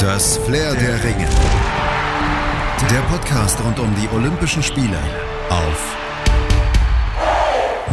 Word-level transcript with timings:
Das 0.00 0.38
Flair 0.38 0.74
der 0.76 1.04
Ringe. 1.04 1.28
Der 2.90 3.00
Podcast 3.10 3.62
rund 3.62 3.78
um 3.78 3.94
die 3.96 4.08
Olympischen 4.16 4.62
Spiele 4.62 4.96
auf 5.50 5.96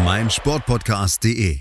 meinsportpodcast.de. 0.06 1.60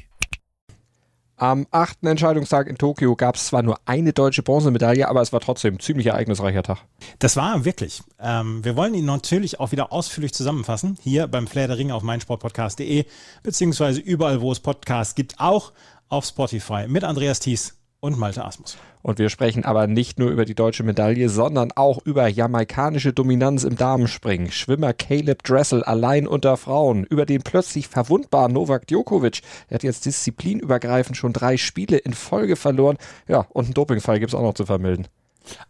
Am 1.34 1.66
achten 1.72 2.06
Entscheidungstag 2.06 2.68
in 2.68 2.78
Tokio 2.78 3.16
gab 3.16 3.34
es 3.34 3.46
zwar 3.46 3.62
nur 3.62 3.80
eine 3.86 4.12
deutsche 4.12 4.44
Bronzemedaille, 4.44 5.08
aber 5.08 5.20
es 5.20 5.32
war 5.32 5.40
trotzdem 5.40 5.74
ein 5.74 5.80
ziemlich 5.80 6.06
ereignisreicher 6.06 6.62
Tag. 6.62 6.78
Das 7.18 7.34
war 7.34 7.64
wirklich. 7.64 8.04
Ähm, 8.20 8.64
wir 8.64 8.76
wollen 8.76 8.94
ihn 8.94 9.04
natürlich 9.04 9.58
auch 9.58 9.72
wieder 9.72 9.92
ausführlich 9.92 10.32
zusammenfassen, 10.32 10.96
hier 11.02 11.26
beim 11.26 11.48
Flair 11.48 11.66
der 11.66 11.78
Ringe 11.78 11.92
auf 11.92 12.04
meinsportpodcast.de, 12.04 13.04
beziehungsweise 13.42 13.98
überall, 13.98 14.40
wo 14.40 14.52
es 14.52 14.60
Podcasts 14.60 15.16
gibt, 15.16 15.40
auch 15.40 15.72
auf 16.08 16.24
Spotify 16.24 16.86
mit 16.86 17.02
Andreas 17.02 17.40
Thies 17.40 17.74
und 18.06 18.18
Malte 18.18 18.44
Asmus. 18.44 18.78
Und 19.02 19.18
wir 19.18 19.28
sprechen 19.28 19.64
aber 19.64 19.86
nicht 19.86 20.18
nur 20.18 20.30
über 20.30 20.44
die 20.44 20.54
deutsche 20.54 20.82
Medaille, 20.82 21.28
sondern 21.28 21.72
auch 21.72 21.98
über 22.04 22.28
jamaikanische 22.28 23.12
Dominanz 23.12 23.64
im 23.64 23.76
Damenspringen. 23.76 24.50
Schwimmer 24.50 24.92
Caleb 24.92 25.42
Dressel 25.42 25.82
allein 25.82 26.26
unter 26.26 26.56
Frauen, 26.56 27.04
über 27.04 27.26
den 27.26 27.42
plötzlich 27.42 27.88
verwundbaren 27.88 28.52
Novak 28.52 28.86
Djokovic. 28.86 29.42
Er 29.68 29.76
hat 29.76 29.82
jetzt 29.82 30.06
disziplinübergreifend 30.06 31.16
schon 31.16 31.32
drei 31.32 31.56
Spiele 31.56 31.98
in 31.98 32.14
Folge 32.14 32.56
verloren. 32.56 32.96
Ja, 33.28 33.46
und 33.50 33.66
einen 33.66 33.74
Dopingfall 33.74 34.18
gibt 34.18 34.30
es 34.30 34.34
auch 34.34 34.42
noch 34.42 34.54
zu 34.54 34.66
vermelden. 34.66 35.08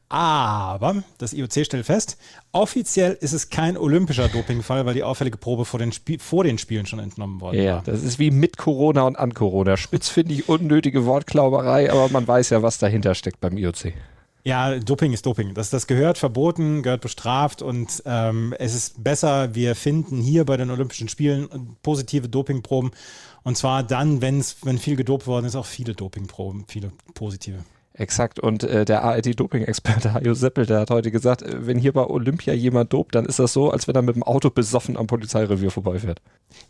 Aber 0.09 1.03
das 1.19 1.33
IOC 1.33 1.65
stellt 1.65 1.87
fest, 1.87 2.17
offiziell 2.53 3.19
ist 3.21 3.33
es 3.33 3.51
kein 3.51 3.77
olympischer 3.77 4.29
Dopingfall, 4.29 4.87
weil 4.87 4.95
die 4.95 5.03
auffällige 5.03 5.37
Probe 5.37 5.65
vor 5.65 5.81
den, 5.81 5.93
Spie 5.93 6.19
vor 6.19 6.45
den 6.45 6.59
Spielen 6.59 6.87
schon 6.87 7.01
entnommen 7.01 7.41
worden 7.41 7.61
ja, 7.61 7.77
war. 7.77 7.83
das 7.83 8.03
ist 8.03 8.19
wie 8.19 8.31
mit 8.31 8.57
Corona 8.57 9.03
und 9.03 9.19
an 9.19 9.35
Corona. 9.35 9.77
Spitz 9.77 10.09
finde 10.09 10.35
ich 10.35 10.49
unnötige 10.49 11.07
Wortklauberei, 11.07 11.91
aber 11.91 12.09
man 12.11 12.27
weiß 12.27 12.51
ja, 12.51 12.63
was 12.63 12.79
dahinter 12.79 13.15
steckt 13.15 13.41
beim 13.41 13.59
IOC. 13.59 13.93
Ja, 14.45 14.79
Doping 14.79 15.13
ist 15.13 15.27
Doping. 15.27 15.55
Das, 15.55 15.71
das 15.71 15.89
gehört 15.89 16.19
verboten, 16.19 16.85
gehört 16.85 17.01
bestraft 17.01 17.63
und 17.63 18.05
ähm, 18.07 18.55
es 18.61 18.77
ist 18.77 19.03
besser, 19.03 19.57
wir 19.57 19.75
finden 19.75 20.21
hier 20.21 20.45
bei 20.45 20.57
den 20.57 20.71
Olympischen 20.71 21.09
Spielen 21.09 21.77
positive 21.83 22.29
Dopingproben. 22.29 22.93
Und 23.43 23.57
zwar 23.57 23.83
dann, 23.83 24.23
wenn's, 24.23 24.59
wenn 24.63 24.79
viel 24.79 24.95
gedopt 24.95 25.27
worden 25.27 25.47
ist, 25.47 25.57
auch 25.57 25.67
viele 25.67 25.95
Dopingproben, 25.95 26.65
viele 26.69 26.93
positive. 27.15 27.65
Exakt. 27.99 28.39
Und 28.39 28.63
äh, 28.63 28.85
der 28.85 29.03
ARD-Doping-Experte 29.05 30.13
Hajo 30.13 30.35
Seppel, 30.35 30.67
der 30.67 30.81
hat 30.81 30.91
heute 30.91 31.11
gesagt, 31.11 31.43
äh, 31.43 31.67
wenn 31.67 31.79
hier 31.79 31.93
bei 31.93 32.05
Olympia 32.05 32.53
jemand 32.53 32.93
dopt, 32.93 33.15
dann 33.15 33.25
ist 33.25 33.39
das 33.39 33.53
so, 33.53 33.71
als 33.71 33.89
wenn 33.89 33.95
er 33.95 34.03
mit 34.03 34.17
dem 34.17 34.23
Auto 34.23 34.51
besoffen 34.51 34.97
am 34.97 35.07
Polizeirevier 35.07 35.71
vorbeifährt. 35.71 36.21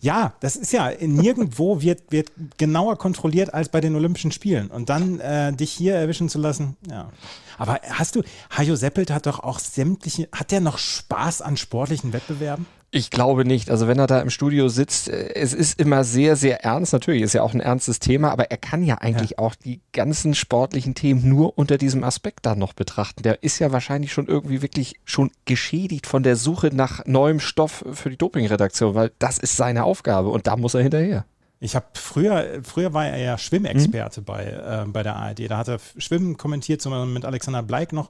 Ja, 0.01 0.35
das 0.41 0.57
ist 0.57 0.73
ja, 0.73 0.91
nirgendwo 1.01 1.81
wird, 1.81 2.11
wird 2.11 2.31
genauer 2.59 2.97
kontrolliert 2.97 3.53
als 3.53 3.69
bei 3.69 3.81
den 3.81 3.97
Olympischen 3.97 4.31
Spielen. 4.31 4.69
Und 4.69 4.89
dann 4.89 5.19
äh, 5.21 5.53
dich 5.53 5.73
hier 5.73 5.95
erwischen 5.95 6.29
zu 6.29 6.39
lassen, 6.39 6.77
ja. 6.89 7.11
Aber 7.59 7.81
hast 7.89 8.15
du, 8.15 8.23
Hajo 8.57 8.77
Seppelt 8.77 9.11
hat 9.11 9.27
doch 9.27 9.41
auch 9.41 9.59
sämtliche, 9.59 10.29
hat 10.33 10.53
der 10.53 10.61
noch 10.61 10.79
Spaß 10.79 11.43
an 11.43 11.57
sportlichen 11.57 12.13
Wettbewerben? 12.13 12.67
Ich 12.97 13.11
glaube 13.11 13.45
nicht. 13.45 13.71
Also 13.71 13.89
wenn 13.89 13.99
er 13.99 14.07
da 14.07 14.21
im 14.21 14.31
Studio 14.31 14.69
sitzt, 14.69 15.11
äh, 15.11 15.35
es 15.35 15.53
ist 15.53 15.79
immer 15.79 16.03
sehr, 16.03 16.35
sehr 16.35 16.65
ernst. 16.65 16.95
Natürlich 16.95 17.23
ist 17.23 17.35
ja 17.35 17.43
auch 17.43 17.53
ein 17.53 17.61
ernstes 17.61 17.99
Thema, 17.99 18.31
aber 18.31 18.51
er 18.51 18.57
kann 18.57 18.83
ja 18.83 18.97
eigentlich 18.97 19.33
ja. 19.33 19.39
auch 19.39 19.55
die 19.55 19.83
ganzen 19.93 20.35
sportlichen 20.35 20.95
Themen 20.95 21.29
nur 21.29 21.59
unter 21.59 21.77
diesem 21.77 22.05
Aspekt 22.05 22.47
dann 22.47 22.59
noch 22.59 22.73
betrachten. 22.73 23.23
Der 23.23 23.43
ist 23.43 23.59
ja 23.59 23.71
wahrscheinlich 23.71 24.13
schon 24.13 24.27
irgendwie 24.27 24.63
wirklich 24.63 24.99
schon 25.05 25.31
geschädigt 25.45 26.07
von 26.07 26.23
der 26.23 26.37
Suche 26.37 26.71
nach 26.73 27.05
neuem 27.05 27.39
Stoff 27.39 27.85
für 27.93 28.09
die 28.09 28.17
Dopingredaktion, 28.17 28.95
weil 28.95 29.13
das 29.19 29.39
ist 29.39 29.57
seine 29.59 29.85
Aufgabe 29.85 30.31
und 30.31 30.47
da 30.47 30.57
muss 30.57 30.73
er 30.73 30.83
hinterher. 30.83 31.27
Ich 31.61 31.75
habe 31.75 31.87
früher, 31.95 32.61
früher 32.63 32.95
war 32.95 33.07
er 33.07 33.19
ja 33.19 33.37
Schwimmexperte 33.37 34.21
mhm. 34.21 34.25
bei, 34.25 34.45
äh, 34.45 34.85
bei 34.87 35.03
der 35.03 35.17
ARD. 35.17 35.51
Da 35.51 35.59
hat 35.59 35.69
er 35.69 35.79
Schwimmen 35.99 36.37
kommentiert, 36.39 36.81
zusammen 36.81 37.13
mit 37.13 37.25
Alexander 37.27 37.63
Bleik 37.63 37.93
noch. 37.93 38.09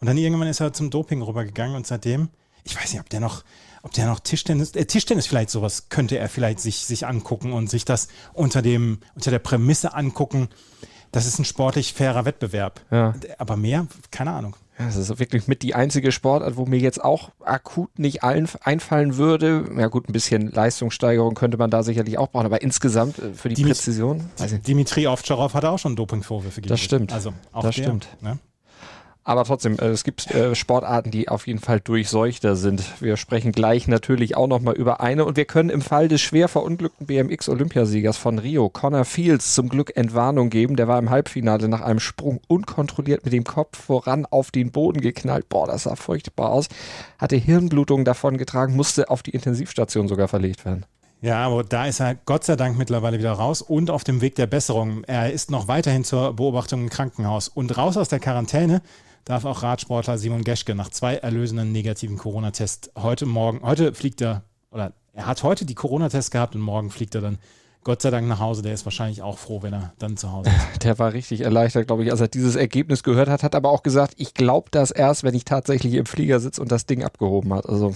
Und 0.00 0.06
dann 0.06 0.16
irgendwann 0.16 0.48
ist 0.48 0.60
er 0.60 0.72
zum 0.72 0.90
Doping 0.90 1.22
rübergegangen 1.22 1.74
und 1.74 1.86
seitdem, 1.86 2.28
ich 2.64 2.76
weiß 2.76 2.92
nicht, 2.92 3.00
ob 3.00 3.08
der 3.08 3.20
noch, 3.20 3.44
ob 3.82 3.92
der 3.92 4.06
noch 4.06 4.20
Tischtennis, 4.20 4.72
äh, 4.72 4.84
Tischtennis 4.84 5.26
vielleicht 5.26 5.50
sowas 5.50 5.88
könnte 5.88 6.18
er 6.18 6.28
vielleicht 6.28 6.60
sich, 6.60 6.86
sich 6.86 7.06
angucken 7.06 7.52
und 7.52 7.70
sich 7.70 7.84
das 7.84 8.08
unter 8.32 8.62
dem, 8.62 9.00
unter 9.14 9.30
der 9.30 9.38
Prämisse 9.38 9.94
angucken. 9.94 10.48
Das 11.12 11.26
ist 11.26 11.38
ein 11.38 11.44
sportlich 11.44 11.94
fairer 11.94 12.24
Wettbewerb. 12.24 12.80
Ja. 12.90 13.14
Aber 13.38 13.56
mehr, 13.56 13.86
keine 14.10 14.32
Ahnung. 14.32 14.56
Ja, 14.78 14.86
das 14.86 14.96
ist 14.96 15.18
wirklich 15.18 15.48
mit 15.48 15.62
die 15.62 15.74
einzige 15.74 16.12
Sportart, 16.12 16.56
wo 16.56 16.64
mir 16.64 16.78
jetzt 16.78 17.02
auch 17.02 17.30
akut 17.44 17.98
nicht 17.98 18.22
allen 18.22 18.48
einfallen 18.62 19.16
würde. 19.16 19.64
Ja 19.76 19.88
gut, 19.88 20.08
ein 20.08 20.12
bisschen 20.12 20.52
Leistungssteigerung 20.52 21.34
könnte 21.34 21.56
man 21.56 21.70
da 21.70 21.82
sicherlich 21.82 22.16
auch 22.16 22.28
brauchen, 22.28 22.46
aber 22.46 22.62
insgesamt 22.62 23.18
äh, 23.18 23.34
für 23.34 23.48
die 23.48 23.56
Dimit 23.56 23.72
Präzision. 23.72 24.30
Dimitri 24.66 25.08
Ovtcharov 25.08 25.54
hat 25.54 25.64
auch 25.64 25.78
schon 25.78 25.96
Dopingvorwürfe 25.96 26.60
gegeben. 26.60 26.68
Das 26.68 26.80
stimmt. 26.80 27.12
Also 27.12 27.32
auch 27.52 27.62
das 27.62 27.74
der, 27.74 27.82
stimmt. 27.82 28.08
Ne? 28.20 28.38
Aber 29.28 29.44
trotzdem, 29.44 29.78
äh, 29.78 29.88
es 29.88 30.04
gibt 30.04 30.30
äh, 30.30 30.54
Sportarten, 30.54 31.10
die 31.10 31.28
auf 31.28 31.46
jeden 31.46 31.58
Fall 31.58 31.80
durchseuchter 31.80 32.56
sind. 32.56 32.82
Wir 33.02 33.18
sprechen 33.18 33.52
gleich 33.52 33.86
natürlich 33.86 34.38
auch 34.38 34.46
nochmal 34.46 34.74
über 34.74 35.02
eine 35.02 35.26
und 35.26 35.36
wir 35.36 35.44
können 35.44 35.68
im 35.68 35.82
Fall 35.82 36.08
des 36.08 36.22
schwer 36.22 36.48
verunglückten 36.48 37.06
BMX-Olympiasiegers 37.06 38.16
von 38.16 38.38
Rio, 38.38 38.70
Connor 38.70 39.04
Fields, 39.04 39.52
zum 39.52 39.68
Glück 39.68 39.94
Entwarnung 39.98 40.48
geben. 40.48 40.76
Der 40.76 40.88
war 40.88 40.98
im 40.98 41.10
Halbfinale 41.10 41.68
nach 41.68 41.82
einem 41.82 42.00
Sprung 42.00 42.40
unkontrolliert 42.48 43.26
mit 43.26 43.34
dem 43.34 43.44
Kopf 43.44 43.76
voran 43.76 44.24
auf 44.24 44.50
den 44.50 44.72
Boden 44.72 45.02
geknallt. 45.02 45.50
Boah, 45.50 45.66
das 45.66 45.82
sah 45.82 45.94
furchtbar 45.94 46.48
aus. 46.48 46.68
Hatte 47.18 47.36
Hirnblutungen 47.36 48.06
davongetragen, 48.06 48.74
musste 48.74 49.10
auf 49.10 49.22
die 49.22 49.32
Intensivstation 49.32 50.08
sogar 50.08 50.28
verlegt 50.28 50.64
werden. 50.64 50.86
Ja, 51.20 51.44
aber 51.44 51.64
da 51.64 51.84
ist 51.84 52.00
er 52.00 52.14
Gott 52.14 52.44
sei 52.44 52.56
Dank 52.56 52.78
mittlerweile 52.78 53.18
wieder 53.18 53.32
raus 53.32 53.60
und 53.60 53.90
auf 53.90 54.04
dem 54.04 54.22
Weg 54.22 54.36
der 54.36 54.46
Besserung. 54.46 55.04
Er 55.04 55.30
ist 55.30 55.50
noch 55.50 55.68
weiterhin 55.68 56.04
zur 56.04 56.32
Beobachtung 56.32 56.80
im 56.80 56.88
Krankenhaus 56.88 57.48
und 57.48 57.76
raus 57.76 57.98
aus 57.98 58.08
der 58.08 58.20
Quarantäne 58.20 58.80
darf 59.28 59.44
auch 59.44 59.62
Radsportler 59.62 60.16
Simon 60.16 60.42
Geschke 60.42 60.74
nach 60.74 60.88
zwei 60.88 61.16
erlösenden 61.16 61.70
negativen 61.70 62.16
Corona-Tests 62.16 62.90
heute 62.96 63.26
Morgen, 63.26 63.60
heute 63.62 63.92
fliegt 63.92 64.22
er, 64.22 64.42
oder 64.70 64.92
er 65.12 65.26
hat 65.26 65.42
heute 65.42 65.66
die 65.66 65.74
Corona-Tests 65.74 66.30
gehabt 66.30 66.54
und 66.54 66.62
morgen 66.62 66.90
fliegt 66.90 67.14
er 67.14 67.20
dann 67.20 67.38
Gott 67.84 68.02
sei 68.02 68.10
Dank 68.10 68.26
nach 68.26 68.40
Hause. 68.40 68.62
Der 68.62 68.72
ist 68.72 68.86
wahrscheinlich 68.86 69.22
auch 69.22 69.38
froh, 69.38 69.62
wenn 69.62 69.74
er 69.74 69.92
dann 69.98 70.16
zu 70.16 70.32
Hause 70.32 70.50
ist. 70.50 70.82
Der 70.84 70.98
war 70.98 71.12
richtig 71.12 71.42
erleichtert, 71.42 71.86
glaube 71.86 72.04
ich, 72.04 72.10
als 72.10 72.20
er 72.20 72.28
dieses 72.28 72.56
Ergebnis 72.56 73.02
gehört 73.02 73.28
hat, 73.28 73.42
hat 73.42 73.54
aber 73.54 73.70
auch 73.70 73.82
gesagt, 73.82 74.14
ich 74.16 74.34
glaube 74.34 74.68
das 74.70 74.90
erst, 74.90 75.24
wenn 75.24 75.34
ich 75.34 75.44
tatsächlich 75.44 75.94
im 75.94 76.06
Flieger 76.06 76.40
sitze 76.40 76.60
und 76.60 76.72
das 76.72 76.86
Ding 76.86 77.04
abgehoben 77.04 77.52
hat. 77.52 77.66
Also 77.66 77.94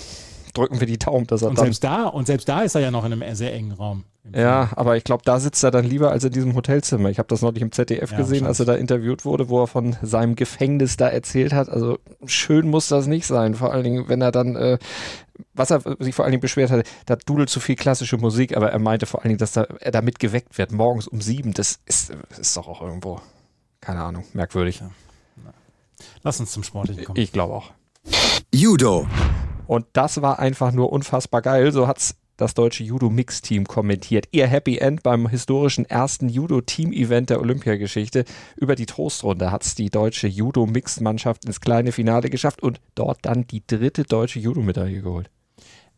drücken 0.55 0.81
wir 0.81 0.87
die 0.87 0.99
Daumen, 0.99 1.27
dass 1.27 1.43
er 1.43 1.49
und 1.49 1.59
selbst 1.59 1.83
da 1.83 2.07
Und 2.07 2.27
selbst 2.27 2.49
da 2.49 2.61
ist 2.61 2.75
er 2.75 2.83
ja 2.83 2.91
noch 2.91 3.05
in 3.05 3.13
einem 3.13 3.35
sehr 3.35 3.55
engen 3.55 3.73
Raum. 3.73 4.05
Ja, 4.31 4.71
aber 4.77 4.97
ich 4.97 5.03
glaube, 5.03 5.23
da 5.25 5.41
sitzt 5.41 5.65
er 5.65 5.73
dann 5.73 5.85
lieber 5.85 6.13
als 6.13 6.23
in 6.23 6.33
diesem 6.33 6.55
Hotelzimmer. 6.55 7.11
Ich 7.11 7.19
habe 7.19 7.27
das 7.27 7.43
neulich 7.43 7.61
im 7.61 7.73
ZDF 7.73 8.13
ja, 8.13 8.17
gesehen, 8.17 8.47
als 8.47 8.61
er 8.61 8.67
da 8.67 8.75
interviewt 8.75 9.25
wurde, 9.25 9.49
wo 9.49 9.61
er 9.61 9.67
von 9.67 9.97
seinem 10.01 10.37
Gefängnis 10.37 10.97
da 10.97 11.09
erzählt 11.09 11.53
hat. 11.53 11.69
Also 11.69 11.99
schön 12.25 12.71
muss 12.71 12.87
das 12.87 13.09
nicht 13.09 13.27
sein. 13.27 13.55
Vor 13.55 13.73
allen 13.73 13.83
Dingen, 13.83 14.09
wenn 14.09 14.23
er 14.23 14.31
dann, 14.31 14.55
äh, 14.55 14.79
was 15.55 15.73
er 15.73 15.83
sich 15.99 16.15
vor 16.15 16.25
allen 16.25 16.33
Dingen 16.33 16.41
beschwert 16.41 16.71
hat, 16.71 16.87
da 17.07 17.17
dudelt 17.17 17.51
zu 17.51 17.59
viel 17.59 17.75
klassische 17.75 18.17
Musik, 18.17 18.57
aber 18.57 18.71
er 18.71 18.79
meinte 18.79 19.07
vor 19.07 19.21
allen 19.21 19.31
Dingen, 19.31 19.39
dass 19.39 19.53
da, 19.53 19.67
er 19.81 19.91
damit 19.91 20.21
geweckt 20.21 20.57
wird, 20.57 20.71
morgens 20.71 21.09
um 21.09 21.21
sieben. 21.21 21.53
Das 21.53 21.81
ist, 21.87 22.13
ist 22.39 22.57
doch 22.57 22.69
auch 22.69 22.81
irgendwo, 22.81 23.21
keine 23.81 24.03
Ahnung, 24.05 24.25
merkwürdig. 24.35 24.81
Ja. 24.81 24.91
Lass 26.23 26.39
uns 26.39 26.53
zum 26.53 26.63
Sportlichen 26.63 27.05
kommen. 27.05 27.19
Ich 27.19 27.33
glaube 27.33 27.55
auch. 27.55 27.73
Judo. 28.55 29.09
Und 29.67 29.87
das 29.95 30.23
war 30.23 30.39
einfach 30.39 30.71
nur 30.71 30.93
unfassbar 30.93 31.43
geil. 31.43 31.73
So 31.73 31.89
hat 31.89 31.99
es 31.99 32.15
das 32.43 32.55
deutsche 32.55 32.83
Judo-Mix-Team 32.83 33.67
kommentiert. 33.67 34.27
Ihr 34.33 34.49
Happy 34.49 34.79
End 34.79 35.03
beim 35.03 35.29
historischen 35.29 35.85
ersten 35.85 36.29
Judo-Team-Event 36.29 37.31
der 37.31 37.41
Olympiageschichte. 37.41 38.25
Über 38.57 38.75
die 38.75 38.87
Trostrunde 38.87 39.53
hat 39.53 39.65
es 39.65 39.77
die 39.77 39.91
deutsche 39.91 40.27
Judo-Mixed-Mannschaft 40.27 41.45
ins 41.45 41.61
kleine 41.61 41.93
Finale 41.93 42.31
geschafft 42.31 42.61
und 42.63 42.81
dort 42.97 43.21
dann 43.23 43.47
die 43.47 43.63
dritte 43.65 44.03
deutsche 44.03 44.41
Judo-Medaille 44.41 45.03
geholt. 45.03 45.31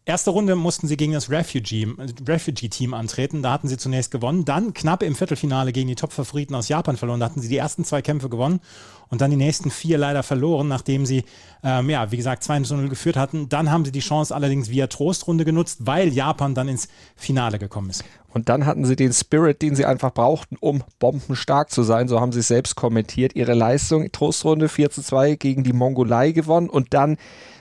Erste 0.06 0.32
Runde 0.32 0.54
mussten 0.54 0.86
sie 0.86 0.98
gegen 0.98 1.14
das 1.14 1.30
Refugee-Team 1.30 1.96
Refugee 2.26 2.94
antreten. 2.94 3.42
Da 3.42 3.52
hatten 3.52 3.68
sie 3.68 3.78
zunächst 3.78 4.10
gewonnen. 4.10 4.44
Dann 4.44 4.74
knapp 4.74 5.02
im 5.02 5.14
Viertelfinale 5.14 5.72
gegen 5.72 5.88
die 5.88 5.94
Top-Favoriten 5.94 6.54
aus 6.54 6.68
Japan 6.68 6.98
verloren. 6.98 7.20
Da 7.20 7.26
hatten 7.26 7.40
sie 7.40 7.48
die 7.48 7.56
ersten 7.56 7.86
zwei 7.86 8.02
Kämpfe 8.02 8.28
gewonnen 8.28 8.60
und 9.08 9.22
dann 9.22 9.30
die 9.30 9.38
nächsten 9.38 9.70
vier 9.70 9.96
leider 9.96 10.22
verloren, 10.22 10.68
nachdem 10.68 11.06
sie, 11.06 11.24
ähm, 11.62 11.88
ja, 11.88 12.10
wie 12.10 12.18
gesagt, 12.18 12.44
2 12.44 12.58
0 12.58 12.88
geführt 12.90 13.16
hatten. 13.16 13.48
Dann 13.48 13.70
haben 13.70 13.86
sie 13.86 13.92
die 13.92 14.00
Chance 14.00 14.34
allerdings 14.34 14.68
via 14.68 14.88
Trostrunde 14.88 15.46
genutzt, 15.46 15.86
weil 15.86 16.08
Japan 16.12 16.54
dann 16.54 16.68
ins 16.68 16.88
Finale 17.16 17.58
gekommen 17.58 17.88
ist. 17.88 18.04
Und 18.34 18.50
dann 18.50 18.66
hatten 18.66 18.84
sie 18.84 18.96
den 18.96 19.12
Spirit, 19.12 19.62
den 19.62 19.74
sie 19.74 19.86
einfach 19.86 20.12
brauchten, 20.12 20.56
um 20.60 20.82
bombenstark 20.98 21.70
zu 21.70 21.82
sein. 21.82 22.08
So 22.08 22.20
haben 22.20 22.32
sie 22.32 22.40
es 22.40 22.48
selbst 22.48 22.74
kommentiert. 22.74 23.36
Ihre 23.36 23.54
Leistung, 23.54 24.10
Trostrunde 24.12 24.68
4 24.68 24.90
zu 24.90 25.02
2 25.02 25.36
gegen 25.36 25.64
die 25.64 25.72
Mongolei 25.72 26.32
gewonnen 26.32 26.68
und 26.68 26.92
dann 26.92 27.16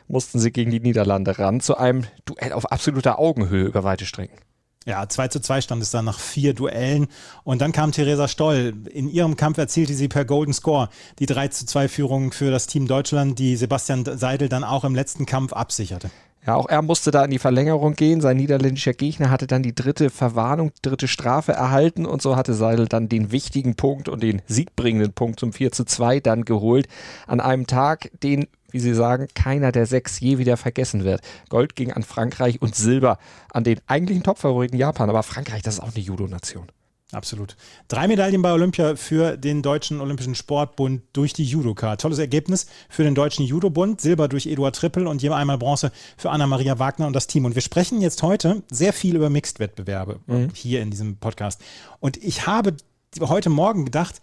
mussten 0.07 0.39
sie 0.39 0.51
gegen 0.51 0.71
die 0.71 0.79
Niederlande 0.79 1.37
ran 1.39 1.59
zu 1.59 1.77
einem 1.77 2.05
Duell 2.25 2.53
auf 2.53 2.71
absoluter 2.71 3.19
Augenhöhe 3.19 3.65
über 3.65 3.83
weite 3.83 4.05
Strecken. 4.05 4.37
Ja, 4.85 5.07
2 5.07 5.29
zu 5.29 5.39
2 5.39 5.61
stand 5.61 5.81
es 5.81 5.91
dann 5.91 6.05
nach 6.05 6.19
vier 6.19 6.53
Duellen. 6.53 7.07
Und 7.43 7.61
dann 7.61 7.71
kam 7.71 7.91
Theresa 7.91 8.27
Stoll. 8.27 8.73
In 8.91 9.07
ihrem 9.07 9.37
Kampf 9.37 9.57
erzielte 9.57 9.93
sie 9.93 10.09
per 10.09 10.25
Golden 10.25 10.53
Score 10.53 10.89
die 11.19 11.25
3 11.25 11.47
zu 11.49 11.65
2 11.65 11.87
Führung 11.87 12.31
für 12.33 12.51
das 12.51 12.67
Team 12.67 12.87
Deutschland, 12.87 13.39
die 13.39 13.55
Sebastian 13.55 14.03
Seidel 14.03 14.49
dann 14.49 14.63
auch 14.63 14.83
im 14.83 14.95
letzten 14.95 15.25
Kampf 15.25 15.53
absicherte. 15.53 16.09
Ja, 16.45 16.55
auch 16.55 16.67
er 16.67 16.81
musste 16.81 17.11
da 17.11 17.23
in 17.23 17.31
die 17.31 17.39
Verlängerung 17.39 17.93
gehen. 17.93 18.19
Sein 18.19 18.35
niederländischer 18.35 18.91
Gegner 18.91 19.29
hatte 19.29 19.47
dann 19.47 19.63
die 19.63 19.73
dritte 19.73 20.09
Verwarnung, 20.09 20.73
dritte 20.81 21.07
Strafe 21.07 21.53
erhalten 21.53 22.05
und 22.05 22.21
so 22.21 22.35
hatte 22.35 22.53
Seidel 22.53 22.87
dann 22.87 23.07
den 23.07 23.31
wichtigen 23.31 23.75
Punkt 23.75 24.09
und 24.09 24.21
den 24.21 24.41
siegbringenden 24.47 25.13
Punkt 25.13 25.39
zum 25.39 25.53
4 25.53 25.71
zu 25.71 25.85
2 25.85 26.19
dann 26.19 26.43
geholt. 26.43 26.89
An 27.27 27.39
einem 27.39 27.65
Tag, 27.65 28.11
den 28.21 28.47
wie 28.73 28.79
Sie 28.79 28.93
sagen, 28.93 29.27
keiner 29.33 29.71
der 29.71 29.85
sechs 29.85 30.19
je 30.19 30.37
wieder 30.37 30.57
vergessen 30.57 31.03
wird. 31.03 31.21
Gold 31.49 31.75
ging 31.75 31.91
an 31.91 32.03
Frankreich 32.03 32.61
und 32.61 32.75
Silber 32.75 33.19
an 33.51 33.63
den 33.63 33.79
eigentlichen 33.87 34.23
Topfavoriten 34.23 34.77
Japan. 34.77 35.09
Aber 35.09 35.23
Frankreich, 35.23 35.61
das 35.61 35.75
ist 35.75 35.79
auch 35.79 35.93
eine 35.95 36.03
Judo-Nation. 36.03 36.67
Absolut. 37.11 37.55
Drei 37.87 38.07
Medaillen 38.07 38.41
bei 38.41 38.51
Olympia 38.51 38.95
für 38.95 39.37
den 39.37 39.61
Deutschen 39.61 40.01
Olympischen 40.01 40.33
Sportbund 40.33 41.03
durch 41.13 41.33
die 41.33 41.43
Judoka. 41.43 41.95
Tolles 41.95 42.17
Ergebnis 42.17 42.65
für 42.89 43.03
den 43.03 43.13
Deutschen 43.13 43.45
Judobund. 43.45 44.01
Silber 44.01 44.27
durch 44.27 44.47
Eduard 44.47 44.75
Trippel 44.75 45.05
und 45.05 45.21
jeweils 45.21 45.41
einmal 45.41 45.59
Bronze 45.59 45.91
für 46.17 46.31
Anna-Maria 46.31 46.79
Wagner 46.79 47.05
und 47.05 47.13
das 47.13 47.27
Team. 47.27 47.45
Und 47.45 47.53
wir 47.53 47.61
sprechen 47.61 48.01
jetzt 48.01 48.23
heute 48.23 48.63
sehr 48.71 48.93
viel 48.93 49.15
über 49.15 49.29
Mixed-Wettbewerbe 49.29 50.21
mhm. 50.25 50.49
hier 50.55 50.81
in 50.81 50.89
diesem 50.89 51.17
Podcast. 51.17 51.61
Und 51.99 52.17
ich 52.17 52.47
habe 52.47 52.75
heute 53.19 53.51
Morgen 53.51 53.85
gedacht, 53.85 54.19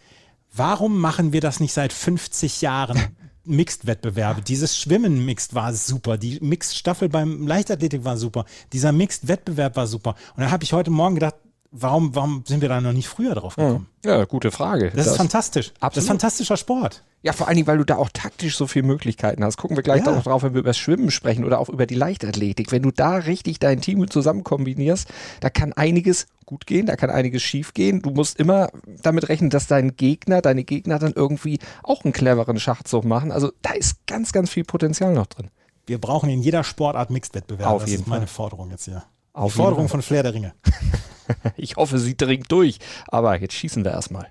warum 0.53 0.99
machen 0.99 1.33
wir 1.33 1.41
das 1.41 1.61
nicht 1.61 1.73
seit 1.73 1.93
50 1.93 2.61
Jahren? 2.61 2.99
Mixed-Wettbewerbe. 3.45 4.43
Dieses 4.43 4.77
Schwimmen 4.79 5.25
Mixed 5.25 5.55
war 5.55 5.73
super. 5.73 6.19
Die 6.19 6.39
Mixed-Staffel 6.41 7.09
beim 7.09 7.47
Leichtathletik 7.47 8.05
war 8.05 8.17
super. 8.17 8.45
Dieser 8.73 8.93
Mixed-Wettbewerb 8.93 9.77
war 9.77 9.87
super. 9.87 10.15
Und 10.37 10.43
da 10.43 10.51
habe 10.51 10.65
ich 10.65 10.73
heute 10.73 10.91
Morgen 10.91 11.15
gedacht, 11.15 11.35
warum, 11.71 12.15
warum 12.15 12.45
sind 12.47 12.61
wir 12.61 12.69
da 12.69 12.81
noch 12.81 12.93
nicht 12.93 13.09
früher 13.09 13.35
drauf 13.35 13.57
gekommen? 13.57 13.87
Ja, 14.05 14.25
gute 14.25 14.51
Frage. 14.51 14.87
Das, 14.87 14.97
das 14.97 15.07
ist 15.09 15.17
fantastisch. 15.17 15.73
Absolut. 15.75 15.97
Das 15.97 16.05
ist 16.05 16.09
fantastischer 16.09 16.57
Sport. 16.57 17.05
Ja, 17.23 17.33
vor 17.35 17.49
allen 17.49 17.57
Dingen, 17.57 17.67
weil 17.67 17.79
du 17.79 17.85
da 17.85 17.97
auch 17.97 18.09
taktisch 18.11 18.57
so 18.57 18.67
viele 18.67 18.87
Möglichkeiten 18.87 19.45
hast. 19.45 19.59
Gucken 19.59 19.77
wir 19.77 19.83
gleich 19.83 20.05
ja. 20.05 20.21
drauf, 20.21 20.43
wenn 20.43 20.55
wir 20.55 20.61
über 20.61 20.71
das 20.71 20.79
Schwimmen 20.79 21.11
sprechen 21.11 21.45
oder 21.45 21.59
auch 21.59 21.69
über 21.69 21.87
die 21.87 21.95
Leichtathletik. 21.95 22.73
Wenn 22.73 22.83
du 22.83 22.91
da 22.91 23.17
richtig 23.17 23.59
dein 23.59 23.81
Team 23.83 24.09
zusammen 24.11 24.43
kombinierst, 24.43 25.09
da 25.41 25.51
kann 25.51 25.75
einiges 25.75 26.27
gut 26.47 26.67
gehen, 26.67 26.87
da 26.87 26.97
kann 26.97 27.11
einiges 27.11 27.43
schief 27.43 27.75
gehen. 27.75 28.01
Du 28.01 28.11
musst 28.11 28.39
immer 28.39 28.71
damit 29.03 29.29
rechnen, 29.29 29.51
dass 29.51 29.67
dein 29.67 29.97
Gegner, 29.97 30.41
deine 30.41 30.65
Gegner 30.65 30.99
dann 30.99 31.13
irgendwie 31.13 31.59
auch 31.83 32.05
einen 32.05 32.15
cleveren 32.15 32.59
Schachzug 32.59 33.05
machen. 33.05 33.33
Also 33.33 33.53
da 33.61 33.73
ist 33.73 34.07
ganz, 34.07 34.33
ganz 34.33 34.49
viel 34.49 34.65
Potenzial 34.65 35.13
noch 35.13 35.27
drin. 35.27 35.51
Wir 35.87 36.01
brauchen 36.01 36.31
in 36.31 36.41
jeder 36.41 36.65
Sportart 36.65 37.11
Mixed-Wettbewerbe. 37.11 37.71
Auf 37.71 37.83
das 37.83 37.91
jeden 37.91 38.03
ist 38.05 38.09
meine 38.09 38.27
Fall. 38.27 38.35
Forderung 38.35 38.71
jetzt 38.71 38.87
hier. 38.87 39.03
Auf 39.33 39.53
Die 39.53 39.59
Forderung 39.59 39.89
von 39.89 40.01
Flair 40.03 40.23
der 40.23 40.35
Ringe. 40.35 40.55
ich 41.57 41.77
hoffe, 41.77 41.99
sie 41.99 42.17
dringt 42.17 42.51
durch. 42.51 42.79
Aber 43.09 43.39
jetzt 43.41 43.55
schießen 43.55 43.85
wir 43.85 43.93
erstmal. 43.93 44.29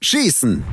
Schießen! 0.00 0.64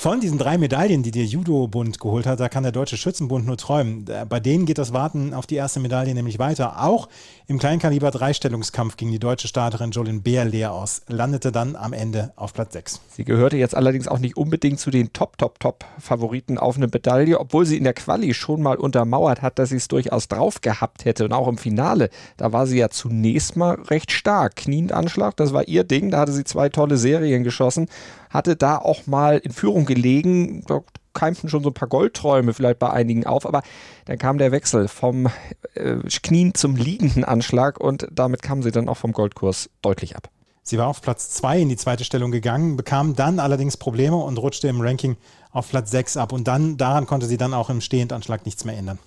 Von 0.00 0.18
diesen 0.18 0.38
drei 0.38 0.56
Medaillen, 0.56 1.02
die 1.02 1.10
der 1.10 1.26
Judo-Bund 1.26 2.00
geholt 2.00 2.24
hat, 2.24 2.40
da 2.40 2.48
kann 2.48 2.62
der 2.62 2.72
Deutsche 2.72 2.96
Schützenbund 2.96 3.44
nur 3.44 3.58
träumen. 3.58 4.06
Bei 4.30 4.40
denen 4.40 4.64
geht 4.64 4.78
das 4.78 4.94
Warten 4.94 5.34
auf 5.34 5.46
die 5.46 5.56
erste 5.56 5.78
Medaille 5.78 6.14
nämlich 6.14 6.38
weiter. 6.38 6.82
Auch 6.82 7.10
im 7.46 7.58
Kleinkaliber 7.58 8.10
Dreistellungskampf 8.10 8.96
ging 8.96 9.10
die 9.10 9.18
deutsche 9.18 9.46
Starterin 9.46 9.90
Jolin 9.90 10.22
Beer 10.22 10.46
leer 10.46 10.72
aus, 10.72 11.02
landete 11.08 11.52
dann 11.52 11.76
am 11.76 11.92
Ende 11.92 12.32
auf 12.36 12.54
Platz 12.54 12.72
6. 12.72 13.00
Sie 13.10 13.26
gehörte 13.26 13.58
jetzt 13.58 13.74
allerdings 13.74 14.08
auch 14.08 14.20
nicht 14.20 14.38
unbedingt 14.38 14.80
zu 14.80 14.90
den 14.90 15.12
Top, 15.12 15.36
Top, 15.36 15.60
Top-Favoriten 15.60 16.56
auf 16.56 16.76
eine 16.76 16.86
Medaille, 16.86 17.38
obwohl 17.38 17.66
sie 17.66 17.76
in 17.76 17.84
der 17.84 17.92
Quali 17.92 18.32
schon 18.32 18.62
mal 18.62 18.78
untermauert 18.78 19.42
hat, 19.42 19.58
dass 19.58 19.68
sie 19.68 19.76
es 19.76 19.88
durchaus 19.88 20.28
drauf 20.28 20.62
gehabt 20.62 21.04
hätte. 21.04 21.26
Und 21.26 21.34
auch 21.34 21.46
im 21.46 21.58
Finale, 21.58 22.08
da 22.38 22.54
war 22.54 22.66
sie 22.66 22.78
ja 22.78 22.88
zunächst 22.88 23.54
mal 23.54 23.74
recht 23.90 24.12
stark. 24.12 24.56
Kniend 24.56 24.92
Anschlag, 24.92 25.36
das 25.36 25.52
war 25.52 25.68
ihr 25.68 25.84
Ding, 25.84 26.10
da 26.10 26.20
hatte 26.20 26.32
sie 26.32 26.44
zwei 26.44 26.70
tolle 26.70 26.96
Serien 26.96 27.44
geschossen 27.44 27.86
hatte 28.30 28.56
da 28.56 28.78
auch 28.78 29.06
mal 29.06 29.38
in 29.38 29.52
Führung 29.52 29.84
gelegen. 29.84 30.64
Da 30.66 30.80
keimten 31.12 31.48
schon 31.48 31.62
so 31.62 31.70
ein 31.70 31.74
paar 31.74 31.88
Goldträume 31.88 32.54
vielleicht 32.54 32.78
bei 32.78 32.90
einigen 32.90 33.26
auf, 33.26 33.44
aber 33.44 33.62
dann 34.06 34.18
kam 34.18 34.38
der 34.38 34.52
Wechsel 34.52 34.88
vom 34.88 35.26
äh, 35.74 35.96
Knien 36.22 36.54
zum 36.54 36.76
liegenden 36.76 37.24
Anschlag 37.24 37.80
und 37.80 38.08
damit 38.10 38.42
kam 38.42 38.62
sie 38.62 38.70
dann 38.70 38.88
auch 38.88 38.96
vom 38.96 39.12
Goldkurs 39.12 39.68
deutlich 39.82 40.16
ab. 40.16 40.30
Sie 40.62 40.78
war 40.78 40.86
auf 40.86 41.02
Platz 41.02 41.30
2 41.30 41.62
in 41.62 41.68
die 41.68 41.76
zweite 41.76 42.04
Stellung 42.04 42.30
gegangen, 42.30 42.76
bekam 42.76 43.16
dann 43.16 43.40
allerdings 43.40 43.76
Probleme 43.76 44.16
und 44.16 44.38
rutschte 44.38 44.68
im 44.68 44.80
Ranking 44.80 45.16
auf 45.50 45.68
Platz 45.68 45.90
6 45.90 46.16
ab. 46.16 46.32
Und 46.32 46.46
dann 46.46 46.76
daran 46.76 47.06
konnte 47.06 47.26
sie 47.26 47.38
dann 47.38 47.54
auch 47.54 47.70
im 47.70 47.80
Stehendanschlag 47.80 48.44
nichts 48.44 48.64
mehr 48.64 48.76
ändern. 48.76 49.00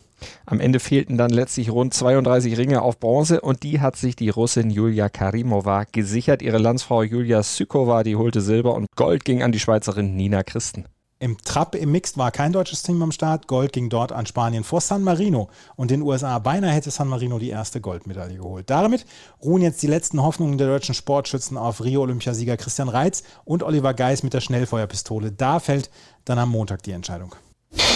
Am 0.45 0.59
Ende 0.59 0.79
fehlten 0.79 1.17
dann 1.17 1.31
letztlich 1.31 1.69
rund 1.71 1.93
32 1.93 2.57
Ringe 2.57 2.81
auf 2.81 2.99
Bronze 2.99 3.41
und 3.41 3.63
die 3.63 3.79
hat 3.79 3.95
sich 3.95 4.15
die 4.15 4.29
Russin 4.29 4.69
Julia 4.69 5.09
Karimova 5.09 5.85
gesichert. 5.91 6.41
Ihre 6.41 6.57
Landsfrau 6.57 7.03
Julia 7.03 7.43
Sykova, 7.43 8.03
die 8.03 8.15
holte 8.15 8.41
Silber 8.41 8.75
und 8.75 8.87
Gold 8.95 9.25
ging 9.25 9.43
an 9.43 9.51
die 9.51 9.59
Schweizerin 9.59 10.15
Nina 10.15 10.43
Christen. 10.43 10.85
Im 11.23 11.37
Trap 11.37 11.75
im 11.75 11.93
Mixed 11.93 12.17
war 12.17 12.31
kein 12.31 12.51
deutsches 12.51 12.83
Team 12.83 13.01
am 13.01 13.13
Start. 13.13 13.47
Gold 13.47 13.71
ging 13.71 13.87
dort 13.87 14.11
an 14.11 14.25
Spanien 14.25 14.65
vor 14.65 14.81
San 14.81 15.03
Marino 15.03 15.49
und 15.77 15.89
den 15.89 16.01
USA. 16.01 16.37
Beinahe 16.37 16.73
hätte 16.73 16.91
San 16.91 17.07
Marino 17.07 17.39
die 17.39 17.49
erste 17.49 17.79
Goldmedaille 17.79 18.35
geholt. 18.35 18.69
Damit 18.69 19.05
ruhen 19.41 19.61
jetzt 19.61 19.81
die 19.81 19.87
letzten 19.87 20.21
Hoffnungen 20.21 20.57
der 20.57 20.67
deutschen 20.67 20.93
Sportschützen 20.93 21.57
auf 21.57 21.81
Rio-Olympiasieger 21.81 22.57
Christian 22.57 22.89
Reitz 22.89 23.23
und 23.45 23.63
Oliver 23.63 23.93
Geis 23.93 24.23
mit 24.23 24.33
der 24.33 24.41
Schnellfeuerpistole. 24.41 25.31
Da 25.31 25.61
fällt 25.61 25.89
dann 26.25 26.39
am 26.39 26.49
Montag 26.49 26.83
die 26.83 26.91
Entscheidung. 26.91 27.33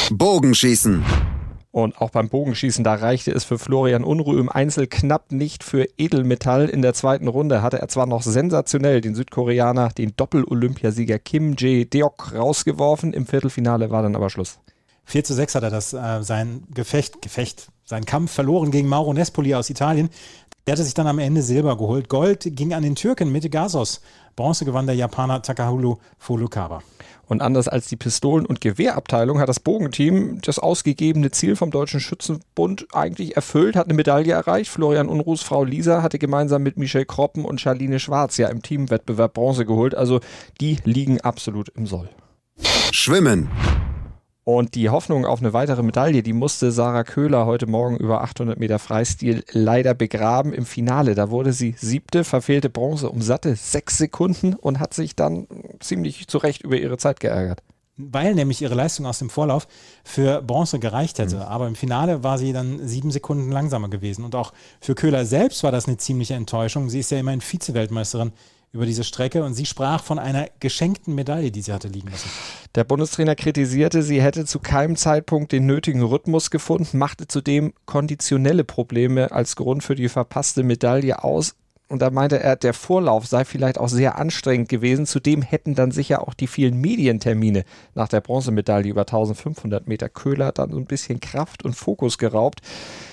Bogenschießen. 0.10 1.04
Und 1.78 2.02
auch 2.02 2.10
beim 2.10 2.28
Bogenschießen, 2.28 2.84
da 2.84 2.96
reichte 2.96 3.30
es 3.32 3.44
für 3.44 3.60
Florian 3.60 4.04
Unruh 4.04 4.36
im 4.40 4.50
Einzel 4.50 4.88
knapp 4.88 5.32
nicht 5.32 5.64
für 5.64 5.86
Edelmetall. 6.00 6.70
In 6.70 6.82
der 6.82 6.96
zweiten 6.96 7.28
Runde 7.28 7.62
hatte 7.62 7.78
er 7.78 7.88
zwar 7.88 8.08
noch 8.08 8.24
sensationell 8.24 9.00
den 9.00 9.14
Südkoreaner, 9.14 9.90
den 9.90 10.16
Doppel-Olympiasieger 10.18 11.20
Kim 11.20 11.54
Jae-deok 11.56 12.34
rausgeworfen. 12.34 13.14
Im 13.14 13.28
Viertelfinale 13.28 13.92
war 13.92 14.02
dann 14.02 14.16
aber 14.16 14.32
Schluss. 14.32 14.58
4 15.08 15.24
zu 15.24 15.34
6 15.34 15.56
hat 15.56 15.64
er 15.64 15.70
das, 15.70 15.94
äh, 15.94 16.22
sein 16.22 16.64
Gefecht, 16.74 17.22
Gefecht, 17.22 17.70
sein 17.86 18.06
Kampf 18.06 18.32
verloren 18.32 18.72
gegen 18.72 18.90
Mauro 18.90 19.14
Nespoli 19.14 19.56
aus 19.56 19.70
Italien. 19.70 20.10
Der 20.66 20.74
hatte 20.74 20.84
sich 20.84 20.94
dann 20.94 21.08
am 21.08 21.18
Ende 21.18 21.42
Silber 21.42 21.78
geholt. 21.78 22.10
Gold 22.10 22.42
ging 22.52 22.74
an 22.74 22.84
den 22.84 22.96
Türken 22.96 23.32
Mitte 23.32 23.50
Gasos. 23.50 24.02
Bronze 24.36 24.66
gewann 24.66 24.86
der 24.86 24.96
Japaner 24.96 25.42
Takahulu 25.42 25.96
Fulukawa. 26.20 26.84
Und 27.26 27.42
anders 27.42 27.70
als 27.70 27.88
die 27.88 27.96
Pistolen- 27.96 28.46
und 28.46 28.60
Gewehrabteilung 28.60 29.40
hat 29.40 29.48
das 29.48 29.62
Bogenteam 29.62 30.40
das 30.42 30.60
ausgegebene 30.60 31.32
Ziel 31.32 31.56
vom 31.56 31.72
Deutschen 31.72 32.02
Schützenbund 32.02 32.88
eigentlich 32.94 33.38
erfüllt, 33.38 33.78
hat 33.78 33.88
eine 33.88 33.94
Medaille 33.94 34.34
erreicht. 34.34 34.70
Florian 34.70 35.08
Unruhs 35.08 35.42
Frau 35.42 35.64
Lisa 35.64 36.02
hatte 36.02 36.20
gemeinsam 36.20 36.64
mit 36.64 36.78
Michel 36.78 37.06
Kroppen 37.06 37.46
und 37.46 37.62
Charline 37.62 38.00
Schwarz 38.00 38.36
ja 38.36 38.50
im 38.50 38.62
Teamwettbewerb 38.62 39.34
Bronze 39.34 39.66
geholt. 39.66 39.96
Also 39.96 40.20
die 40.60 40.80
liegen 40.84 41.22
absolut 41.22 41.70
im 41.70 41.88
Soll. 41.88 42.10
Schwimmen. 42.92 43.50
Und 44.48 44.76
die 44.76 44.90
Hoffnung 44.90 45.26
auf 45.26 45.42
eine 45.42 45.52
weitere 45.52 45.84
Medaille, 45.84 46.24
die 46.24 46.32
musste 46.32 46.72
Sarah 46.72 47.04
Köhler 47.04 47.46
heute 47.46 47.68
Morgen 47.68 47.98
über 47.98 48.22
800 48.22 48.58
Meter 48.58 48.80
Freistil 48.80 49.44
leider 49.52 49.94
begraben 49.94 50.54
im 50.54 50.66
Finale. 50.66 51.16
Da 51.16 51.30
wurde 51.30 51.52
sie 51.52 51.76
siebte, 51.78 52.24
verfehlte 52.24 52.70
Bronze 52.70 53.10
um 53.10 53.22
satte 53.22 53.58
sechs 53.58 53.98
Sekunden 53.98 54.54
und 54.54 54.80
hat 54.80 54.94
sich 54.94 55.18
dann 55.18 55.48
ziemlich 55.82 56.30
zu 56.30 56.38
Recht 56.38 56.62
über 56.62 56.78
ihre 56.78 56.96
Zeit 56.98 57.20
geärgert. 57.20 57.62
Weil 57.98 58.36
nämlich 58.36 58.62
ihre 58.62 58.74
Leistung 58.74 59.06
aus 59.06 59.20
dem 59.20 59.30
Vorlauf 59.30 59.68
für 60.06 60.42
Bronze 60.42 60.80
gereicht 60.80 61.20
hätte. 61.20 61.36
Mhm. 61.36 61.42
Aber 61.42 61.68
im 61.68 61.76
Finale 61.76 62.24
war 62.24 62.38
sie 62.38 62.54
dann 62.54 62.88
sieben 62.88 63.12
Sekunden 63.12 63.52
langsamer 63.52 63.90
gewesen. 63.90 64.24
Und 64.24 64.34
auch 64.34 64.54
für 64.80 64.96
Köhler 64.96 65.26
selbst 65.26 65.62
war 65.64 65.74
das 65.74 65.88
eine 65.88 65.98
ziemliche 65.98 66.36
Enttäuschung. 66.36 66.90
Sie 66.90 67.02
ist 67.02 67.12
ja 67.12 67.20
immerhin 67.20 67.42
Vize-Weltmeisterin 67.42 68.32
über 68.72 68.86
diese 68.86 69.04
Strecke 69.04 69.44
und 69.44 69.54
sie 69.54 69.66
sprach 69.66 70.04
von 70.04 70.20
einer 70.20 70.48
geschenkten 70.60 71.16
Medaille, 71.16 71.52
die 71.52 71.62
sie 71.62 71.74
hatte 71.74 71.88
liegen 71.88 72.10
lassen. 72.10 72.30
Der 72.76 72.84
Bundestrainer 72.84 73.36
kritisierte, 73.36 74.04
sie 74.04 74.22
hätte 74.22 74.46
zu 74.46 74.60
keinem 74.60 74.96
Zeitpunkt 74.96 75.52
den 75.52 75.66
nötigen 75.66 76.04
Rhythmus 76.04 76.52
gefunden, 76.52 76.98
machte 76.98 77.28
zudem 77.28 77.74
konditionelle 77.86 78.64
Probleme 78.64 79.32
als 79.32 79.56
Grund 79.56 79.84
für 79.84 79.96
die 79.96 80.10
verpasste 80.10 80.64
Medaille 80.64 81.24
aus. 81.24 81.56
Und 81.90 82.02
da 82.02 82.10
meinte 82.10 82.40
er, 82.40 82.58
der 82.58 82.74
Vorlauf 82.74 83.28
sei 83.28 83.46
vielleicht 83.46 83.78
auch 83.78 83.88
sehr 83.88 84.18
anstrengend 84.18 84.68
gewesen. 84.68 85.06
Zudem 85.06 85.42
hätten 85.42 85.74
dann 85.74 85.92
sicher 85.92 86.28
auch 86.28 86.34
die 86.34 86.48
vielen 86.48 86.82
Medientermine 86.82 87.64
nach 87.96 88.10
der 88.10 88.20
Bronzemedaille 88.20 88.90
über 88.90 89.02
1500 89.02 89.88
Meter 89.88 90.10
Köhler 90.10 90.52
dann 90.52 90.72
so 90.72 90.78
ein 90.78 90.86
bisschen 90.86 91.22
Kraft 91.22 91.64
und 91.64 91.76
Fokus 91.76 92.18
geraubt. 92.18 92.60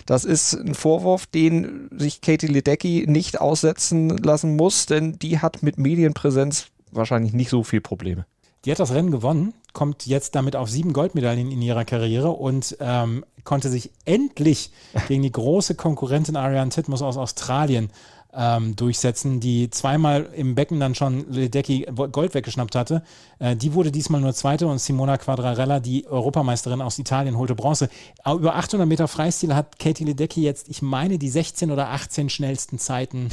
Das 0.07 0.25
ist 0.25 0.55
ein 0.55 0.75
Vorwurf, 0.75 1.27
den 1.27 1.89
sich 1.97 2.21
Katie 2.21 2.49
Ledecky 2.49 3.05
nicht 3.07 3.41
aussetzen 3.41 4.19
lassen 4.19 4.57
muss, 4.57 4.87
denn 4.87 5.19
die 5.21 5.39
hat 5.39 5.63
mit 5.63 5.79
Medienpräsenz 5.79 6.67
wahrscheinlich 6.91 7.33
nicht 7.33 7.51
so 7.51 7.63
viel 7.63 7.81
Probleme. 7.81 8.27
Die 8.65 8.71
hat 8.71 8.81
das 8.81 8.93
Rennen 8.93 9.11
gewonnen, 9.11 9.53
kommt 9.73 10.07
jetzt 10.07 10.35
damit 10.35 10.57
auf 10.57 10.71
sieben 10.71 10.95
Goldmedaillen 10.95 11.51
in 11.51 11.61
ihrer 11.61 11.85
Karriere 11.85 12.31
und 12.31 12.77
ähm, 12.81 13.25
konnte 13.45 13.69
sich 13.69 13.91
endlich 14.07 14.71
gegen 15.07 15.23
die 15.23 15.33
große 15.33 15.75
Konkurrentin 15.75 16.37
Ariane 16.37 16.71
Titmus 16.71 17.03
aus 17.03 17.19
Australien 17.19 17.91
ähm, 18.37 18.77
durchsetzen, 18.77 19.41
die 19.41 19.71
zweimal 19.71 20.29
im 20.35 20.55
Becken 20.55 20.81
dann 20.81 20.95
schon 20.95 21.31
Ledecky 21.31 21.87
Gold 21.95 22.35
weggeschnappt 22.35 22.75
hatte. 22.75 23.03
Äh, 23.39 23.57
die 23.57 23.75
wurde 23.75 23.93
diesmal 23.93 24.21
nur 24.21 24.35
Zweite 24.35 24.67
und 24.67 24.79
Simona 24.79 25.19
Quadrarella, 25.19 25.81
die 25.81 26.07
Europameisterin 26.07 26.83
aus 26.83 26.99
Italien, 26.99 27.39
holte 27.39 27.55
Bronze. 27.55 27.89
Über 28.27 28.57
800 28.57 28.89
Meter 28.89 29.09
Freistil 29.09 29.55
hat 29.55 29.79
Katie 29.79 30.05
Ledecky 30.05 30.43
jetzt, 30.43 30.69
ich 30.69 30.83
meine, 30.83 31.19
die 31.19 31.29
16 31.29 31.71
oder 31.71 31.91
18 31.91 32.29
schnellsten 32.29 32.79
Zeiten 32.79 33.29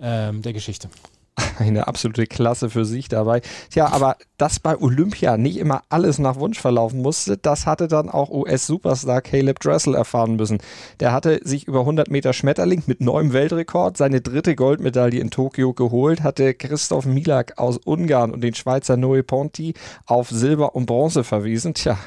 ähm, 0.00 0.42
der 0.42 0.52
Geschichte. 0.52 0.88
eine 1.58 1.86
absolute 1.88 2.26
Klasse 2.26 2.70
für 2.70 2.84
sich 2.84 3.08
dabei. 3.08 3.40
Tja, 3.70 3.88
aber 3.88 4.16
dass 4.36 4.60
bei 4.60 4.76
Olympia 4.76 5.36
nicht 5.36 5.58
immer 5.58 5.82
alles 5.88 6.18
nach 6.18 6.36
Wunsch 6.36 6.58
verlaufen 6.58 7.02
musste, 7.02 7.36
das 7.36 7.66
hatte 7.66 7.88
dann 7.88 8.08
auch 8.08 8.30
US-Superstar 8.30 9.20
Caleb 9.22 9.60
Dressel 9.60 9.94
erfahren 9.94 10.36
müssen. 10.36 10.58
Der 11.00 11.12
hatte 11.12 11.40
sich 11.44 11.66
über 11.66 11.80
100 11.80 12.10
Meter 12.10 12.32
Schmetterling 12.32 12.82
mit 12.86 13.00
neuem 13.00 13.32
Weltrekord 13.32 13.96
seine 13.96 14.20
dritte 14.20 14.54
Goldmedaille 14.54 15.20
in 15.20 15.30
Tokio 15.30 15.72
geholt, 15.72 16.22
hatte 16.22 16.54
Christoph 16.54 17.06
Milak 17.06 17.58
aus 17.58 17.78
Ungarn 17.78 18.30
und 18.30 18.42
den 18.42 18.54
Schweizer 18.54 18.96
Noe 18.96 19.22
Ponti 19.22 19.74
auf 20.06 20.30
Silber 20.30 20.74
und 20.74 20.86
Bronze 20.86 21.24
verwiesen. 21.24 21.74
Tja, 21.74 21.98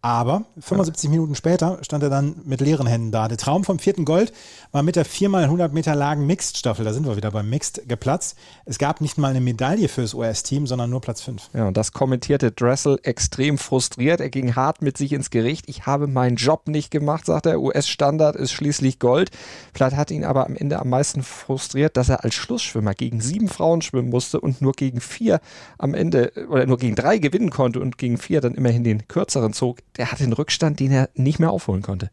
aber 0.00 0.44
75 0.60 1.10
Minuten 1.10 1.34
später 1.34 1.78
stand 1.82 2.04
er 2.04 2.10
dann 2.10 2.36
mit 2.44 2.60
leeren 2.60 2.86
Händen 2.86 3.10
da. 3.10 3.26
Der 3.26 3.36
Traum 3.36 3.64
vom 3.64 3.80
vierten 3.80 4.04
Gold 4.04 4.32
war 4.70 4.84
mit 4.84 4.94
der 4.94 5.04
4x100 5.04 5.70
Meter 5.72 5.96
Lagen 5.96 6.24
Mixed-Staffel, 6.24 6.84
da 6.84 6.92
sind 6.92 7.04
wir 7.04 7.16
wieder 7.16 7.32
beim 7.32 7.50
Mixed, 7.50 7.88
geplatzt. 7.88 8.36
Es 8.64 8.78
gab 8.78 9.00
nicht 9.00 9.18
mal 9.18 9.30
eine 9.30 9.40
Medaille 9.40 9.88
fürs 9.88 10.14
US-Team, 10.14 10.68
sondern 10.68 10.90
nur 10.90 11.00
Platz 11.00 11.22
5. 11.22 11.50
Ja, 11.52 11.66
und 11.66 11.76
das 11.76 11.92
kommentierte 11.92 12.52
Dressel 12.52 13.00
extrem 13.02 13.58
frustriert. 13.58 14.20
Er 14.20 14.30
ging 14.30 14.54
hart 14.54 14.82
mit 14.82 14.96
sich 14.96 15.12
ins 15.12 15.30
Gericht. 15.30 15.68
Ich 15.68 15.86
habe 15.86 16.06
meinen 16.06 16.36
Job 16.36 16.68
nicht 16.68 16.92
gemacht, 16.92 17.26
sagt 17.26 17.46
er. 17.46 17.60
US-Standard 17.60 18.36
ist 18.36 18.52
schließlich 18.52 19.00
Gold. 19.00 19.30
Vielleicht 19.74 19.96
hat 19.96 20.12
ihn 20.12 20.24
aber 20.24 20.46
am 20.46 20.54
Ende 20.54 20.78
am 20.78 20.90
meisten 20.90 21.24
frustriert, 21.24 21.96
dass 21.96 22.08
er 22.08 22.22
als 22.22 22.34
Schlussschwimmer 22.34 22.94
gegen 22.94 23.20
sieben 23.20 23.48
Frauen 23.48 23.82
schwimmen 23.82 24.10
musste 24.10 24.40
und 24.40 24.62
nur 24.62 24.72
gegen 24.72 25.00
vier 25.00 25.40
am 25.76 25.94
Ende 25.94 26.32
oder 26.48 26.66
nur 26.66 26.78
gegen 26.78 26.94
drei 26.94 27.18
gewinnen 27.18 27.50
konnte 27.50 27.80
und 27.80 27.98
gegen 27.98 28.16
vier 28.16 28.40
dann 28.40 28.54
immerhin 28.54 28.84
den 28.84 29.08
kürzeren 29.08 29.52
zog 29.52 29.78
der 29.98 30.10
hatte 30.10 30.24
einen 30.24 30.32
Rückstand, 30.32 30.80
den 30.80 30.92
er 30.92 31.10
nicht 31.14 31.38
mehr 31.38 31.50
aufholen 31.50 31.82
konnte 31.82 32.10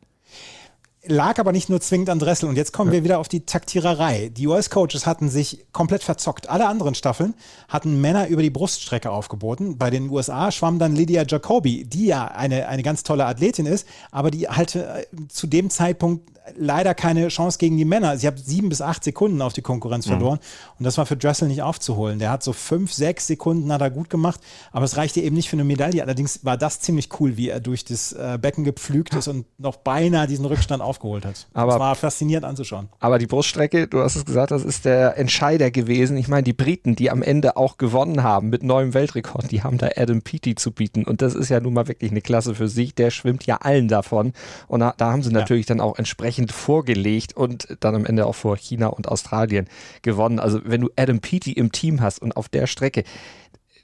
lag 1.07 1.39
aber 1.39 1.51
nicht 1.51 1.69
nur 1.69 1.81
zwingend 1.81 2.09
an 2.09 2.19
Dressel. 2.19 2.49
Und 2.49 2.55
jetzt 2.55 2.73
kommen 2.73 2.89
ja. 2.89 2.93
wir 2.93 3.03
wieder 3.03 3.19
auf 3.19 3.27
die 3.27 3.45
Taktiererei. 3.45 4.29
Die 4.29 4.47
US-Coaches 4.47 5.05
hatten 5.05 5.29
sich 5.29 5.65
komplett 5.71 6.03
verzockt. 6.03 6.49
Alle 6.49 6.67
anderen 6.67 6.95
Staffeln 6.95 7.33
hatten 7.67 8.01
Männer 8.01 8.27
über 8.27 8.41
die 8.41 8.49
Bruststrecke 8.49 9.11
aufgeboten. 9.11 9.77
Bei 9.77 9.89
den 9.89 10.09
USA 10.09 10.51
schwamm 10.51 10.79
dann 10.79 10.95
Lydia 10.95 11.23
Jacobi, 11.27 11.85
die 11.85 12.07
ja 12.07 12.25
eine, 12.25 12.67
eine 12.67 12.83
ganz 12.83 13.03
tolle 13.03 13.25
Athletin 13.25 13.65
ist, 13.65 13.87
aber 14.11 14.31
die 14.31 14.47
halt 14.47 14.75
äh, 14.75 15.05
zu 15.29 15.47
dem 15.47 15.69
Zeitpunkt 15.69 16.35
leider 16.57 16.93
keine 16.93 17.27
Chance 17.29 17.57
gegen 17.57 17.77
die 17.77 17.85
Männer. 17.85 18.17
Sie 18.17 18.27
hat 18.27 18.37
sieben 18.39 18.69
bis 18.69 18.81
acht 18.81 19.03
Sekunden 19.03 19.41
auf 19.41 19.53
die 19.53 19.61
Konkurrenz 19.61 20.05
mhm. 20.05 20.11
verloren. 20.11 20.39
Und 20.77 20.85
das 20.85 20.97
war 20.97 21.05
für 21.05 21.17
Dressel 21.17 21.47
nicht 21.47 21.61
aufzuholen. 21.61 22.19
Der 22.19 22.29
hat 22.29 22.43
so 22.43 22.53
fünf, 22.53 22.93
sechs 22.93 23.27
Sekunden 23.27 23.71
hat 23.71 23.81
er 23.81 23.89
gut 23.89 24.09
gemacht, 24.09 24.39
aber 24.71 24.85
es 24.85 24.97
reichte 24.97 25.21
eben 25.21 25.35
nicht 25.35 25.49
für 25.49 25.55
eine 25.55 25.63
Medaille. 25.63 26.01
Allerdings 26.01 26.45
war 26.45 26.57
das 26.57 26.79
ziemlich 26.79 27.09
cool, 27.19 27.37
wie 27.37 27.49
er 27.49 27.59
durch 27.59 27.83
das 27.85 28.13
äh, 28.13 28.37
Becken 28.39 28.63
gepflügt 28.63 29.13
ist 29.15 29.27
und 29.27 29.45
noch 29.57 29.77
beinahe 29.77 30.27
diesen 30.27 30.45
Rückstand 30.45 30.81
auf 30.81 30.94
aufgeholt 30.95 31.25
hat. 31.25 31.47
Aber, 31.53 31.73
das 31.73 31.79
war 31.79 31.95
faszinierend 31.95 32.45
anzuschauen. 32.45 32.89
Aber 32.99 33.19
die 33.19 33.27
Bruststrecke, 33.27 33.87
du 33.87 34.01
hast 34.01 34.15
es 34.15 34.25
gesagt, 34.25 34.51
das 34.51 34.63
ist 34.63 34.85
der 34.85 35.17
Entscheider 35.17 35.71
gewesen. 35.71 36.17
Ich 36.17 36.27
meine, 36.27 36.43
die 36.43 36.53
Briten, 36.53 36.95
die 36.95 37.11
am 37.11 37.21
Ende 37.21 37.57
auch 37.57 37.77
gewonnen 37.77 38.23
haben 38.23 38.49
mit 38.49 38.63
neuem 38.63 38.93
Weltrekord, 38.93 39.51
die 39.51 39.63
haben 39.63 39.77
da 39.77 39.89
Adam 39.95 40.21
Peaty 40.21 40.55
zu 40.55 40.71
bieten. 40.71 41.03
Und 41.03 41.21
das 41.21 41.35
ist 41.35 41.49
ja 41.49 41.59
nun 41.59 41.73
mal 41.73 41.87
wirklich 41.87 42.11
eine 42.11 42.21
Klasse 42.21 42.55
für 42.55 42.67
sich. 42.67 42.95
Der 42.95 43.11
schwimmt 43.11 43.45
ja 43.45 43.57
allen 43.57 43.87
davon. 43.87 44.33
Und 44.67 44.79
da, 44.79 44.93
da 44.97 45.11
haben 45.11 45.23
sie 45.23 45.31
natürlich 45.31 45.67
ja. 45.67 45.75
dann 45.75 45.81
auch 45.81 45.97
entsprechend 45.97 46.51
vorgelegt 46.51 47.35
und 47.35 47.77
dann 47.79 47.95
am 47.95 48.05
Ende 48.05 48.25
auch 48.25 48.35
vor 48.35 48.57
China 48.57 48.87
und 48.87 49.07
Australien 49.07 49.67
gewonnen. 50.01 50.39
Also 50.39 50.61
wenn 50.63 50.81
du 50.81 50.89
Adam 50.95 51.19
Peaty 51.19 51.51
im 51.53 51.71
Team 51.71 52.01
hast 52.01 52.21
und 52.21 52.37
auf 52.37 52.49
der 52.49 52.67
Strecke, 52.67 53.03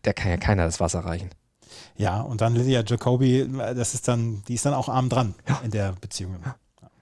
da 0.03 0.13
kann 0.13 0.31
ja 0.31 0.37
keiner 0.37 0.65
das 0.65 0.79
Wasser 0.79 0.99
reichen. 0.99 1.29
Ja, 1.97 2.21
und 2.21 2.41
dann 2.41 2.55
Lydia 2.55 2.83
Jacobi, 2.85 3.47
das 3.75 3.93
ist 3.93 4.07
dann, 4.07 4.43
die 4.47 4.55
ist 4.55 4.65
dann 4.65 4.73
auch 4.73 4.89
arm 4.89 5.09
dran 5.09 5.35
ja. 5.47 5.61
in 5.63 5.71
der 5.71 5.93
Beziehung. 6.01 6.37
Ja. 6.43 6.55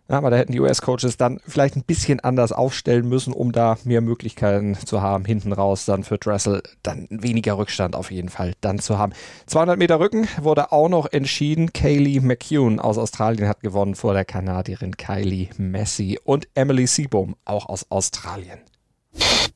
Ja, 0.10 0.18
aber 0.18 0.32
da 0.32 0.38
hätten 0.38 0.54
die 0.54 0.60
US-Coaches 0.60 1.18
dann 1.18 1.40
vielleicht 1.46 1.76
ein 1.76 1.84
bisschen 1.84 2.20
anders 2.20 2.52
aufstellen 2.52 3.08
müssen, 3.08 3.32
um 3.32 3.52
da 3.52 3.78
mehr 3.84 4.02
Möglichkeiten 4.02 4.76
zu 4.76 5.04
haben, 5.04 5.24
hinten 5.24 5.54
raus 5.54 5.86
dann 5.86 6.04
für 6.04 6.18
Dressel 6.18 6.64
dann 6.82 7.08
weniger 7.12 7.60
Rückstand 7.60 7.96
auf 7.96 8.10
jeden 8.10 8.30
Fall 8.30 8.54
dann 8.60 8.80
zu 8.80 8.98
haben. 8.98 9.14
200 9.46 9.78
Meter 9.78 10.00
Rücken 10.00 10.28
wurde 10.42 10.72
auch 10.72 10.90
noch 10.90 11.12
entschieden. 11.12 11.74
Kaylee 11.74 12.22
McCune 12.22 12.84
aus 12.84 12.98
Australien 12.98 13.48
hat 13.48 13.62
gewonnen 13.62 13.94
vor 13.94 14.14
der 14.14 14.26
Kanadierin 14.26 14.98
Kylie 14.98 15.50
Messi 15.58 16.18
und 16.24 16.48
Emily 16.56 16.88
Seaboom 16.88 17.36
auch 17.46 17.70
aus 17.70 17.86
Australien. 17.92 18.60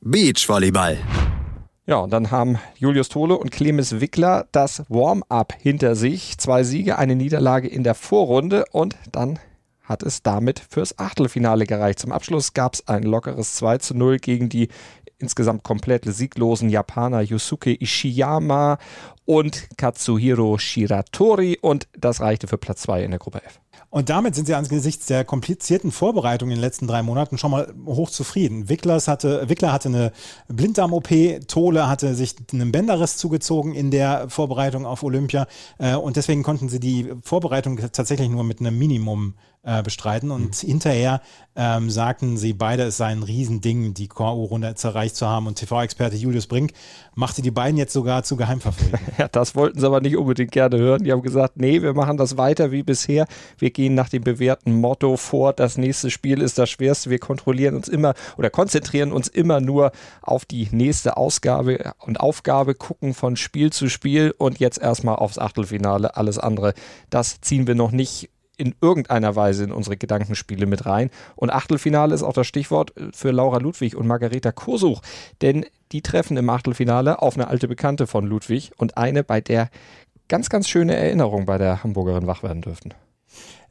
Beachvolleyball. 0.02 0.98
Ja, 1.86 1.96
und 1.96 2.12
dann 2.12 2.30
haben 2.30 2.58
Julius 2.76 3.08
Tole 3.08 3.36
und 3.36 3.50
Clemens 3.50 4.00
Wickler 4.00 4.46
das 4.52 4.84
Warm-up 4.88 5.52
hinter 5.58 5.96
sich. 5.96 6.38
Zwei 6.38 6.62
Siege, 6.62 6.96
eine 6.96 7.16
Niederlage 7.16 7.66
in 7.66 7.82
der 7.82 7.94
Vorrunde 7.94 8.64
und 8.70 8.96
dann 9.10 9.40
hat 9.84 10.02
es 10.02 10.22
damit 10.22 10.58
fürs 10.58 10.98
Achtelfinale 10.98 11.66
gereicht. 11.66 12.00
Zum 12.00 12.12
Abschluss 12.12 12.54
gab 12.54 12.74
es 12.74 12.88
ein 12.88 13.02
lockeres 13.02 13.54
2 13.54 13.78
zu 13.78 13.94
0 13.94 14.18
gegen 14.18 14.48
die 14.48 14.68
insgesamt 15.18 15.62
komplett 15.62 16.04
sieglosen 16.04 16.68
Japaner 16.68 17.20
Yusuke 17.20 17.80
Ishiyama 17.80 18.78
und 19.24 19.68
Katsuhiro 19.76 20.58
Shiratori 20.58 21.58
und 21.60 21.88
das 21.96 22.20
reichte 22.20 22.46
für 22.46 22.58
Platz 22.58 22.82
2 22.82 23.04
in 23.04 23.10
der 23.10 23.20
Gruppe 23.20 23.42
F. 23.44 23.60
Und 23.90 24.10
damit 24.10 24.34
sind 24.34 24.46
sie 24.46 24.54
angesichts 24.54 25.06
der 25.06 25.24
komplizierten 25.24 25.92
Vorbereitung 25.92 26.50
in 26.50 26.56
den 26.56 26.60
letzten 26.60 26.88
drei 26.88 27.02
Monaten 27.04 27.38
schon 27.38 27.52
mal 27.52 27.72
hochzufrieden. 27.86 28.68
Wicklers 28.68 29.06
hatte, 29.06 29.48
Wickler 29.48 29.72
hatte 29.72 29.88
eine 29.88 30.12
Blinddarm-OP, 30.48 31.46
Tole 31.46 31.88
hatte 31.88 32.16
sich 32.16 32.34
einen 32.52 32.72
Bänderriss 32.72 33.16
zugezogen 33.16 33.72
in 33.72 33.92
der 33.92 34.28
Vorbereitung 34.28 34.84
auf 34.84 35.04
Olympia 35.04 35.46
äh, 35.78 35.94
und 35.94 36.16
deswegen 36.16 36.42
konnten 36.42 36.68
sie 36.68 36.80
die 36.80 37.12
Vorbereitung 37.22 37.78
tatsächlich 37.92 38.28
nur 38.28 38.42
mit 38.42 38.58
einem 38.58 38.76
Minimum 38.76 39.34
äh, 39.64 39.82
bestreiten. 39.82 40.30
Und 40.30 40.62
mhm. 40.62 40.66
hinterher 40.66 41.20
ähm, 41.56 41.90
sagten 41.90 42.36
sie 42.36 42.52
beide, 42.52 42.84
es 42.84 42.96
sei 42.96 43.06
ein 43.06 43.22
Riesending, 43.22 43.94
die 43.94 44.08
K.O.-Runde 44.08 44.68
jetzt 44.68 44.84
erreicht 44.84 45.16
zu 45.16 45.26
haben. 45.26 45.46
Und 45.46 45.56
TV-Experte 45.56 46.16
Julius 46.16 46.46
Brink 46.46 46.72
machte 47.14 47.42
die 47.42 47.50
beiden 47.50 47.76
jetzt 47.78 47.92
sogar 47.92 48.24
zu 48.24 48.36
Geheimverpflichtungen. 48.36 49.06
ja, 49.18 49.28
das 49.28 49.54
wollten 49.54 49.80
sie 49.80 49.86
aber 49.86 50.00
nicht 50.00 50.16
unbedingt 50.16 50.52
gerne 50.52 50.78
hören. 50.78 51.04
Die 51.04 51.12
haben 51.12 51.22
gesagt, 51.22 51.56
nee, 51.56 51.82
wir 51.82 51.94
machen 51.94 52.16
das 52.16 52.36
weiter 52.36 52.72
wie 52.72 52.82
bisher. 52.82 53.26
Wir 53.58 53.70
gehen 53.70 53.94
nach 53.94 54.08
dem 54.08 54.22
bewährten 54.22 54.80
Motto 54.80 55.16
vor, 55.16 55.52
das 55.52 55.78
nächste 55.78 56.10
Spiel 56.10 56.42
ist 56.42 56.58
das 56.58 56.70
schwerste. 56.70 57.10
Wir 57.10 57.18
kontrollieren 57.18 57.76
uns 57.76 57.88
immer 57.88 58.14
oder 58.36 58.50
konzentrieren 58.50 59.12
uns 59.12 59.28
immer 59.28 59.60
nur 59.60 59.92
auf 60.22 60.44
die 60.44 60.68
nächste 60.72 61.16
Ausgabe 61.16 61.94
und 62.00 62.20
Aufgabe, 62.20 62.74
gucken 62.74 63.14
von 63.14 63.36
Spiel 63.36 63.72
zu 63.72 63.88
Spiel 63.88 64.34
und 64.36 64.58
jetzt 64.58 64.78
erstmal 64.78 65.16
aufs 65.16 65.38
Achtelfinale. 65.38 66.16
Alles 66.16 66.38
andere, 66.38 66.74
das 67.10 67.40
ziehen 67.40 67.66
wir 67.66 67.74
noch 67.74 67.92
nicht 67.92 68.30
in 68.56 68.74
irgendeiner 68.80 69.36
Weise 69.36 69.64
in 69.64 69.72
unsere 69.72 69.96
Gedankenspiele 69.96 70.66
mit 70.66 70.86
rein. 70.86 71.10
Und 71.36 71.50
Achtelfinale 71.50 72.14
ist 72.14 72.22
auch 72.22 72.32
das 72.32 72.46
Stichwort 72.46 72.92
für 73.12 73.30
Laura 73.30 73.58
Ludwig 73.58 73.96
und 73.96 74.06
Margareta 74.06 74.52
Kosuch, 74.52 75.00
denn 75.42 75.66
die 75.92 76.02
treffen 76.02 76.36
im 76.36 76.48
Achtelfinale 76.50 77.22
auf 77.22 77.34
eine 77.34 77.48
alte 77.48 77.68
Bekannte 77.68 78.06
von 78.06 78.26
Ludwig 78.26 78.72
und 78.76 78.96
eine, 78.96 79.24
bei 79.24 79.40
der 79.40 79.70
ganz, 80.28 80.48
ganz 80.48 80.68
schöne 80.68 80.96
Erinnerungen 80.96 81.46
bei 81.46 81.58
der 81.58 81.82
Hamburgerin 81.82 82.26
wach 82.26 82.42
werden 82.42 82.62
dürften. 82.62 82.94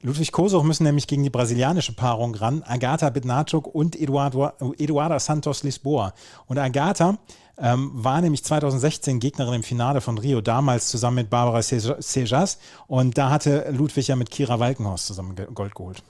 Ludwig 0.02 0.34
Kosuch 0.34 0.64
müssen 0.64 0.84
nämlich 0.84 1.08
gegen 1.08 1.24
die 1.24 1.30
brasilianische 1.30 1.96
Paarung 1.96 2.36
ran, 2.36 2.62
Agatha 2.66 3.10
Bednarczuk 3.10 3.74
und 3.74 3.96
Eduardo, 3.96 4.52
Eduarda 4.78 5.18
Santos 5.18 5.64
Lisboa. 5.64 6.14
Und 6.46 6.58
Agatha 6.58 7.18
ähm, 7.58 7.92
war 7.94 8.22
nämlich 8.22 8.44
2016 8.44 9.20
Gegnerin 9.20 9.56
im 9.56 9.64
Finale 9.64 10.02
von 10.02 10.18
Rio, 10.18 10.42
damals 10.42 10.88
zusammen 10.88 11.16
mit 11.16 11.30
Barbara 11.30 11.62
Sejas. 11.62 12.58
Und 12.88 13.18
da 13.18 13.30
hatte 13.30 13.70
Ludwig 13.72 14.08
ja 14.08 14.16
mit 14.16 14.32
Kira 14.32 14.60
Walkenhorst 14.60 15.08
zusammen 15.08 15.36
Gold 15.54 15.76
geholt. 15.76 16.04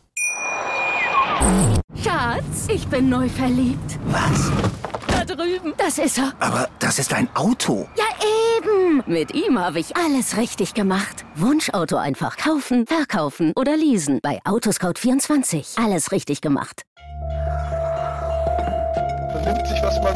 Schatz, 2.02 2.68
ich 2.70 2.88
bin 2.88 3.10
neu 3.10 3.28
verliebt. 3.28 4.00
Was? 4.06 4.52
Da 5.08 5.26
drüben. 5.26 5.74
Das 5.78 5.98
ist 5.98 6.18
er. 6.18 6.34
Aber 6.40 6.70
das 6.80 7.00
ist 7.00 7.14
ein 7.14 7.28
Auto. 7.36 7.88
Ja, 7.98 8.06
eben. 8.58 9.04
Mit 9.06 9.34
ihm 9.34 9.60
habe 9.60 9.80
ich 9.80 9.96
alles 9.98 10.38
richtig 10.38 10.74
gemacht. 10.74 11.26
Wunschauto 11.36 11.98
einfach 11.98 12.38
kaufen, 12.38 12.86
verkaufen 12.88 13.52
oder 13.56 13.76
leasen. 13.76 14.20
Bei 14.22 14.40
Autoscout24. 14.44 15.84
Alles 15.84 16.12
richtig 16.12 16.42
gemacht. 16.42 16.84
Vernimmt 19.32 19.68
sich, 19.68 19.82
was 19.82 20.02
man 20.02 20.16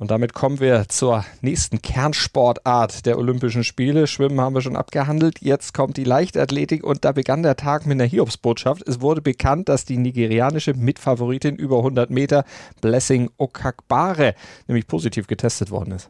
Und 0.00 0.10
damit 0.10 0.32
kommen 0.32 0.60
wir 0.60 0.88
zur 0.88 1.26
nächsten 1.42 1.82
Kernsportart 1.82 3.04
der 3.04 3.18
Olympischen 3.18 3.64
Spiele. 3.64 4.06
Schwimmen 4.06 4.40
haben 4.40 4.54
wir 4.54 4.62
schon 4.62 4.74
abgehandelt. 4.74 5.42
Jetzt 5.42 5.74
kommt 5.74 5.98
die 5.98 6.04
Leichtathletik 6.04 6.84
und 6.84 7.04
da 7.04 7.12
begann 7.12 7.42
der 7.42 7.56
Tag 7.56 7.84
mit 7.84 7.96
einer 7.96 8.08
Hiobsbotschaft. 8.08 8.88
Es 8.88 9.02
wurde 9.02 9.20
bekannt, 9.20 9.68
dass 9.68 9.84
die 9.84 9.98
nigerianische 9.98 10.72
Mitfavoritin 10.72 11.54
über 11.56 11.76
100 11.76 12.08
Meter 12.08 12.46
Blessing 12.80 13.28
Okakbare 13.36 14.34
nämlich 14.68 14.86
positiv 14.86 15.26
getestet 15.26 15.70
worden 15.70 15.92
ist. 15.92 16.08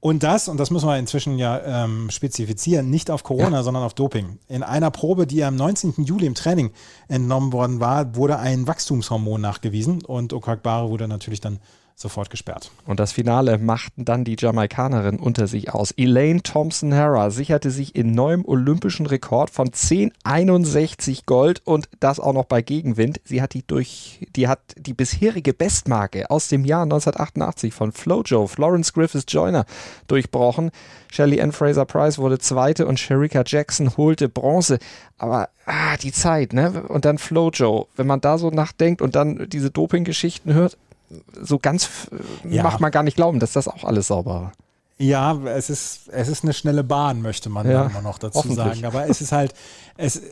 Und 0.00 0.24
das, 0.24 0.48
und 0.48 0.58
das 0.58 0.72
müssen 0.72 0.88
wir 0.88 0.98
inzwischen 0.98 1.38
ja 1.38 1.84
ähm, 1.84 2.10
spezifizieren, 2.10 2.90
nicht 2.90 3.08
auf 3.08 3.22
Corona, 3.22 3.58
ja. 3.58 3.62
sondern 3.62 3.84
auf 3.84 3.94
Doping. 3.94 4.40
In 4.48 4.64
einer 4.64 4.90
Probe, 4.90 5.28
die 5.28 5.44
am 5.44 5.54
19. 5.54 5.94
Juli 5.98 6.26
im 6.26 6.34
Training 6.34 6.72
entnommen 7.06 7.52
worden 7.52 7.78
war, 7.78 8.16
wurde 8.16 8.40
ein 8.40 8.66
Wachstumshormon 8.66 9.40
nachgewiesen 9.40 10.04
und 10.04 10.32
Okakbare 10.32 10.90
wurde 10.90 11.06
natürlich 11.06 11.40
dann 11.40 11.60
sofort 12.02 12.28
gesperrt. 12.30 12.70
Und 12.86 13.00
das 13.00 13.12
Finale 13.12 13.58
machten 13.58 14.04
dann 14.04 14.24
die 14.24 14.36
Jamaikanerin 14.38 15.18
unter 15.18 15.46
sich 15.46 15.72
aus. 15.72 15.92
Elaine 15.96 16.42
Thompson-Hara 16.42 17.30
sicherte 17.30 17.70
sich 17.70 17.94
in 17.94 18.12
neuem 18.12 18.44
olympischen 18.44 19.06
Rekord 19.06 19.50
von 19.50 19.70
10,61 19.70 21.22
Gold 21.24 21.62
und 21.64 21.88
das 22.00 22.20
auch 22.20 22.34
noch 22.34 22.44
bei 22.44 22.60
Gegenwind. 22.60 23.20
Sie 23.24 23.40
hat 23.40 23.54
die 23.54 23.66
durch, 23.66 24.26
die 24.36 24.48
hat 24.48 24.60
die 24.76 24.94
bisherige 24.94 25.54
Bestmarke 25.54 26.30
aus 26.30 26.48
dem 26.48 26.64
Jahr 26.64 26.82
1988 26.82 27.72
von 27.72 27.92
Flojo, 27.92 28.46
Florence 28.46 28.92
Griffiths 28.92 29.24
Joyner, 29.32 29.64
durchbrochen. 30.08 30.70
Shelley 31.10 31.40
Ann 31.40 31.52
Fraser 31.52 31.84
Price 31.84 32.18
wurde 32.18 32.38
Zweite 32.38 32.86
und 32.86 32.98
Sherika 32.98 33.42
Jackson 33.46 33.96
holte 33.96 34.28
Bronze. 34.28 34.78
Aber 35.18 35.50
ah, 35.66 35.96
die 35.98 36.12
Zeit, 36.12 36.52
ne? 36.52 36.84
Und 36.88 37.04
dann 37.04 37.18
Flojo, 37.18 37.88
wenn 37.96 38.06
man 38.06 38.20
da 38.20 38.38
so 38.38 38.50
nachdenkt 38.50 39.02
und 39.02 39.14
dann 39.14 39.48
diese 39.48 39.70
Doping-Geschichten 39.70 40.54
hört, 40.54 40.76
so 41.40 41.58
ganz 41.58 42.08
ja. 42.48 42.62
macht 42.62 42.80
man 42.80 42.90
gar 42.90 43.02
nicht 43.02 43.16
glauben, 43.16 43.40
dass 43.40 43.52
das 43.52 43.68
auch 43.68 43.84
alles 43.84 44.08
sauber 44.08 44.34
war. 44.34 44.52
Ja, 44.98 45.36
es 45.46 45.68
ist, 45.68 46.08
es 46.08 46.28
ist 46.28 46.44
eine 46.44 46.52
schnelle 46.52 46.84
Bahn, 46.84 47.22
möchte 47.22 47.48
man 47.48 47.68
ja, 47.68 47.86
immer 47.86 48.02
noch 48.02 48.18
dazu 48.18 48.52
sagen. 48.52 48.84
Aber 48.84 49.08
es 49.08 49.20
ist 49.20 49.32
halt, 49.32 49.52
es, 49.96 50.22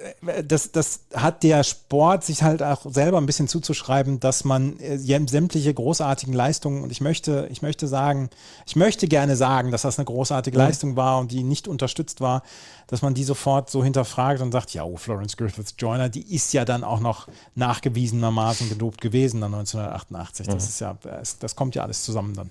das, 0.46 0.70
das 0.70 1.00
hat 1.14 1.42
der 1.42 1.64
Sport 1.64 2.24
sich 2.24 2.42
halt 2.42 2.62
auch 2.62 2.82
selber 2.88 3.18
ein 3.18 3.26
bisschen 3.26 3.48
zuzuschreiben, 3.48 4.20
dass 4.20 4.44
man 4.44 4.78
äh, 4.78 4.98
sämtliche 4.98 5.74
großartigen 5.74 6.32
Leistungen, 6.32 6.82
und 6.82 6.92
ich 6.92 7.00
möchte, 7.00 7.48
ich 7.50 7.62
möchte 7.62 7.88
sagen, 7.88 8.30
ich 8.64 8.76
möchte 8.76 9.08
gerne 9.08 9.34
sagen, 9.34 9.70
dass 9.70 9.82
das 9.82 9.98
eine 9.98 10.04
großartige 10.04 10.56
ja. 10.56 10.66
Leistung 10.66 10.94
war 10.94 11.18
und 11.18 11.32
die 11.32 11.42
nicht 11.42 11.66
unterstützt 11.66 12.20
war, 12.20 12.42
dass 12.86 13.02
man 13.02 13.14
die 13.14 13.24
sofort 13.24 13.70
so 13.70 13.82
hinterfragt 13.82 14.40
und 14.40 14.52
sagt, 14.52 14.72
ja, 14.72 14.84
oh, 14.84 14.96
Florence 14.96 15.36
Griffiths 15.36 15.74
Joyner, 15.78 16.08
die 16.08 16.34
ist 16.34 16.52
ja 16.52 16.64
dann 16.64 16.84
auch 16.84 17.00
noch 17.00 17.26
nachgewiesenermaßen 17.54 18.68
gedopt 18.68 19.00
gewesen 19.00 19.40
dann 19.40 19.54
1988. 19.54 20.46
Das 20.46 20.54
mhm. 20.54 20.68
ist 20.68 20.80
ja, 20.80 20.96
das 21.40 21.56
kommt 21.56 21.74
ja 21.74 21.82
alles 21.82 22.04
zusammen 22.04 22.34
dann. 22.34 22.50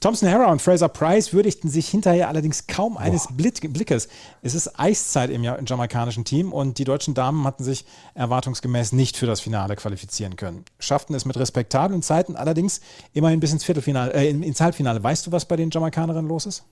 Thompson 0.00 0.30
Harrow 0.30 0.50
und 0.50 0.60
Fraser 0.60 0.88
Price 0.88 1.32
würdigten 1.32 1.70
sich 1.70 1.88
hinterher 1.88 2.28
allerdings 2.28 2.66
kaum 2.66 2.96
eines 2.96 3.28
Blickes. 3.30 4.08
Es 4.42 4.54
ist 4.54 4.78
Eiszeit 4.78 5.30
im 5.30 5.42
jamaikanischen 5.42 6.24
Team 6.24 6.52
und 6.52 6.78
die 6.78 6.84
deutschen 6.84 7.14
Damen 7.14 7.44
hatten 7.44 7.64
sich 7.64 7.84
erwartungsgemäß 8.14 8.92
nicht 8.92 9.16
für 9.16 9.26
das 9.26 9.40
Finale 9.40 9.76
qualifizieren 9.76 10.36
können. 10.36 10.64
Schafften 10.78 11.14
es 11.14 11.24
mit 11.24 11.36
respektablen 11.36 12.02
Zeiten 12.02 12.36
allerdings 12.36 12.80
immerhin 13.12 13.40
bis 13.40 13.52
ins 13.52 13.64
Viertelfinale, 13.64 14.12
äh, 14.12 14.30
ins 14.30 14.60
Halbfinale. 14.60 15.02
Weißt 15.02 15.26
du, 15.26 15.32
was 15.32 15.44
bei 15.46 15.56
den 15.56 15.70
Jamaikanerinnen 15.70 16.28
los 16.28 16.46
ist? 16.46 16.64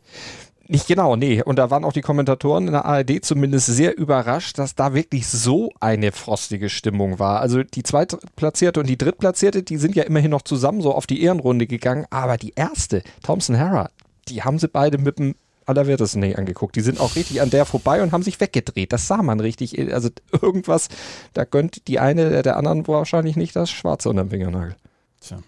Nicht 0.69 0.87
genau, 0.87 1.17
nee. 1.17 1.43
Und 1.43 1.57
da 1.57 1.71
waren 1.71 1.85
auch 1.85 1.93
die 1.93 2.01
Kommentatoren 2.01 2.67
in 2.67 2.73
der 2.73 2.85
ARD 2.85 3.25
zumindest 3.25 3.67
sehr 3.67 3.99
überrascht, 3.99 4.59
dass 4.59 4.75
da 4.75 4.95
wirklich 4.95 5.27
so 5.27 5.73
eine 5.81 6.13
frostige 6.13 6.69
Stimmung 6.69 7.19
war. 7.19 7.41
Also 7.41 7.63
die 7.63 7.83
Zweitplatzierte 7.83 8.81
und 8.81 8.89
die 8.89 8.97
Drittplatzierte, 8.97 9.63
die 9.63 9.77
sind 9.77 9.97
ja 9.97 10.05
immerhin 10.05 10.31
noch 10.31 10.43
zusammen 10.43 10.81
so 10.81 10.95
auf 10.95 11.07
die 11.07 11.23
Ehrenrunde 11.23 11.67
gegangen. 11.67 12.07
Aber 12.11 12.37
die 12.37 12.53
erste, 12.55 13.03
Thompson 13.23 13.59
Harra, 13.59 13.91
die 14.29 14.43
haben 14.43 14.59
sie 14.59 14.69
beide 14.69 14.99
mit 14.99 15.19
dem 15.19 15.35
Allerwertesten 15.67 16.21
nicht 16.21 16.39
angeguckt. 16.39 16.75
Die 16.77 16.81
sind 16.81 17.01
auch 17.01 17.17
richtig 17.17 17.41
an 17.41 17.51
der 17.51 17.65
vorbei 17.65 18.03
und 18.03 18.13
haben 18.13 18.23
sich 18.23 18.41
weggedreht. 18.41 18.93
Das 18.93 19.07
sah 19.07 19.23
man 19.23 19.41
richtig. 19.41 19.79
Also 19.93 20.11
irgendwas, 20.41 20.89
da 21.35 21.45
gönnt 21.45 21.87
die 21.89 21.99
eine 21.99 22.43
der 22.43 22.57
anderen 22.57 22.87
wahrscheinlich 22.87 23.37
nicht 23.37 23.55
das 23.57 23.71
Schwarze 23.71 24.09
unter 24.11 24.25
dem 24.25 24.31
Fingernagel. 24.31 24.77
Tja. 25.21 25.39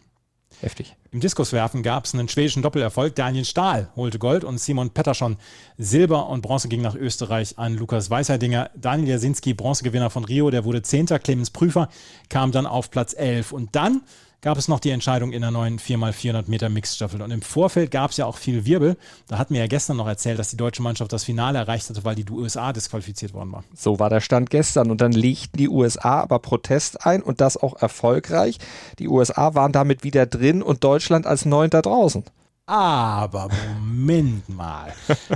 Heftig. 0.60 0.96
Im 1.14 1.20
Diskuswerfen 1.20 1.84
gab 1.84 2.06
es 2.06 2.12
einen 2.12 2.28
schwedischen 2.28 2.60
Doppelerfolg. 2.60 3.14
Daniel 3.14 3.44
Stahl 3.44 3.88
holte 3.94 4.18
Gold 4.18 4.42
und 4.42 4.58
Simon 4.58 4.90
Pettersson 4.90 5.36
Silber 5.78 6.28
und 6.28 6.40
Bronze 6.40 6.66
ging 6.66 6.82
nach 6.82 6.96
Österreich 6.96 7.56
an 7.56 7.76
Lukas 7.76 8.10
Weißerdinger. 8.10 8.72
Daniel 8.74 9.10
Jasinski, 9.10 9.54
Bronzegewinner 9.54 10.10
von 10.10 10.24
Rio, 10.24 10.50
der 10.50 10.64
wurde 10.64 10.82
Zehnter. 10.82 11.20
Clemens 11.20 11.50
Prüfer 11.50 11.88
kam 12.30 12.50
dann 12.50 12.66
auf 12.66 12.90
Platz 12.90 13.14
11. 13.16 13.52
Und 13.52 13.76
dann 13.76 14.02
gab 14.44 14.58
es 14.58 14.68
noch 14.68 14.78
die 14.78 14.90
Entscheidung 14.90 15.32
in 15.32 15.40
der 15.40 15.50
neuen 15.50 15.78
4x400 15.78 16.50
Meter 16.50 16.68
Mixstaffel. 16.68 17.22
Und 17.22 17.30
im 17.30 17.40
Vorfeld 17.40 17.90
gab 17.90 18.10
es 18.10 18.18
ja 18.18 18.26
auch 18.26 18.36
viel 18.36 18.66
Wirbel. 18.66 18.98
Da 19.26 19.38
hatten 19.38 19.54
wir 19.54 19.62
ja 19.62 19.66
gestern 19.66 19.96
noch 19.96 20.06
erzählt, 20.06 20.38
dass 20.38 20.50
die 20.50 20.58
deutsche 20.58 20.82
Mannschaft 20.82 21.14
das 21.14 21.24
Finale 21.24 21.58
erreicht 21.58 21.88
hatte, 21.88 22.04
weil 22.04 22.14
die 22.14 22.30
USA 22.30 22.74
disqualifiziert 22.74 23.32
worden 23.32 23.52
war. 23.52 23.64
So 23.74 23.98
war 23.98 24.10
der 24.10 24.20
Stand 24.20 24.50
gestern. 24.50 24.90
Und 24.90 25.00
dann 25.00 25.12
legten 25.12 25.56
die 25.56 25.70
USA 25.70 26.20
aber 26.20 26.40
Protest 26.40 27.06
ein 27.06 27.22
und 27.22 27.40
das 27.40 27.56
auch 27.56 27.80
erfolgreich. 27.80 28.58
Die 28.98 29.08
USA 29.08 29.54
waren 29.54 29.72
damit 29.72 30.04
wieder 30.04 30.26
drin 30.26 30.62
und 30.62 30.84
Deutschland 30.84 31.26
als 31.26 31.46
Neunter 31.46 31.80
draußen. 31.80 32.22
Aber 32.66 33.50
Moment 33.76 34.48
mal. 34.48 34.94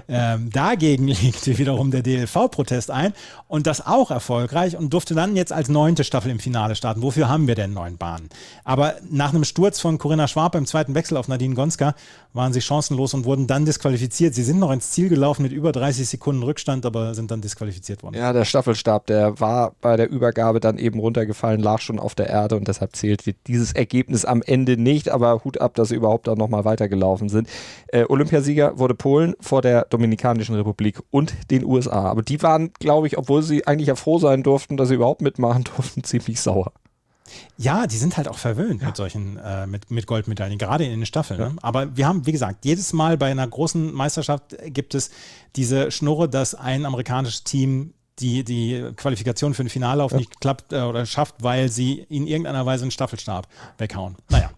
ähm, 0.08 0.48
dagegen 0.50 1.08
legte 1.08 1.58
wiederum 1.58 1.90
der 1.90 2.00
DLV-Protest 2.00 2.90
ein 2.90 3.12
und 3.48 3.66
das 3.66 3.86
auch 3.86 4.10
erfolgreich 4.10 4.78
und 4.78 4.94
durfte 4.94 5.14
dann 5.14 5.36
jetzt 5.36 5.52
als 5.52 5.68
neunte 5.68 6.04
Staffel 6.04 6.30
im 6.30 6.38
Finale 6.38 6.74
starten. 6.74 7.02
Wofür 7.02 7.28
haben 7.28 7.46
wir 7.46 7.54
denn 7.54 7.74
neun 7.74 7.98
Bahnen? 7.98 8.30
Aber 8.64 8.94
nach 9.10 9.34
einem 9.34 9.44
Sturz 9.44 9.78
von 9.78 9.98
Corinna 9.98 10.26
Schwab 10.26 10.54
im 10.54 10.64
zweiten 10.64 10.94
Wechsel 10.94 11.18
auf 11.18 11.28
Nadine 11.28 11.54
Gonska 11.54 11.94
waren 12.32 12.54
sie 12.54 12.62
chancenlos 12.62 13.12
und 13.12 13.26
wurden 13.26 13.46
dann 13.46 13.66
disqualifiziert. 13.66 14.34
Sie 14.34 14.42
sind 14.42 14.58
noch 14.58 14.70
ins 14.70 14.90
Ziel 14.92 15.10
gelaufen 15.10 15.42
mit 15.42 15.52
über 15.52 15.72
30 15.72 16.08
Sekunden 16.08 16.42
Rückstand, 16.42 16.86
aber 16.86 17.14
sind 17.14 17.30
dann 17.30 17.42
disqualifiziert 17.42 18.02
worden. 18.02 18.16
Ja, 18.16 18.32
der 18.32 18.46
Staffelstab, 18.46 19.06
der 19.06 19.38
war 19.38 19.72
bei 19.82 19.96
der 19.96 20.08
Übergabe 20.08 20.60
dann 20.60 20.78
eben 20.78 20.98
runtergefallen, 20.98 21.60
lag 21.60 21.80
schon 21.80 21.98
auf 21.98 22.14
der 22.14 22.28
Erde 22.28 22.56
und 22.56 22.68
deshalb 22.68 22.96
zählt 22.96 23.24
dieses 23.46 23.72
Ergebnis 23.72 24.24
am 24.24 24.40
Ende 24.40 24.78
nicht. 24.78 25.10
Aber 25.10 25.44
Hut 25.44 25.60
ab, 25.60 25.74
dass 25.74 25.88
sie 25.88 25.94
überhaupt 25.94 26.26
dann 26.26 26.38
nochmal 26.38 26.64
weitergelaufen 26.64 27.17
sind. 27.28 27.48
Äh, 27.88 28.04
Olympiasieger 28.08 28.78
wurde 28.78 28.94
Polen 28.94 29.34
vor 29.40 29.62
der 29.62 29.86
Dominikanischen 29.86 30.54
Republik 30.54 31.00
und 31.10 31.34
den 31.50 31.64
USA. 31.64 32.04
Aber 32.04 32.22
die 32.22 32.42
waren, 32.42 32.72
glaube 32.78 33.06
ich, 33.06 33.18
obwohl 33.18 33.42
sie 33.42 33.66
eigentlich 33.66 33.88
ja 33.88 33.96
froh 33.96 34.18
sein 34.18 34.42
durften, 34.42 34.76
dass 34.76 34.88
sie 34.88 34.94
überhaupt 34.94 35.22
mitmachen 35.22 35.64
durften, 35.76 36.04
ziemlich 36.04 36.40
sauer. 36.40 36.72
Ja, 37.56 37.86
die 37.86 37.96
sind 37.96 38.16
halt 38.16 38.28
auch 38.28 38.38
verwöhnt 38.38 38.80
ja. 38.80 38.88
mit 38.88 38.96
solchen, 38.96 39.36
äh, 39.38 39.66
mit, 39.66 39.90
mit 39.90 40.06
Goldmedaillen, 40.06 40.58
gerade 40.58 40.84
in 40.84 40.90
den 40.90 41.06
Staffeln. 41.06 41.40
Ja. 41.40 41.48
Ne? 41.50 41.56
Aber 41.62 41.96
wir 41.96 42.06
haben, 42.06 42.26
wie 42.26 42.32
gesagt, 42.32 42.64
jedes 42.64 42.92
Mal 42.92 43.16
bei 43.16 43.30
einer 43.30 43.46
großen 43.46 43.92
Meisterschaft 43.92 44.56
gibt 44.66 44.94
es 44.94 45.10
diese 45.56 45.90
Schnurre, 45.90 46.28
dass 46.28 46.54
ein 46.54 46.86
amerikanisches 46.86 47.44
Team 47.44 47.94
die, 48.18 48.44
die 48.44 48.90
Qualifikation 48.96 49.54
für 49.54 49.62
den 49.62 49.70
Finallauf 49.70 50.12
ja. 50.12 50.18
nicht 50.18 50.40
klappt 50.40 50.72
äh, 50.72 50.80
oder 50.80 51.06
schafft, 51.06 51.36
weil 51.40 51.68
sie 51.68 52.04
in 52.08 52.26
irgendeiner 52.26 52.66
Weise 52.66 52.82
einen 52.82 52.90
Staffelstab 52.90 53.48
weghauen. 53.78 54.16
Naja. 54.28 54.50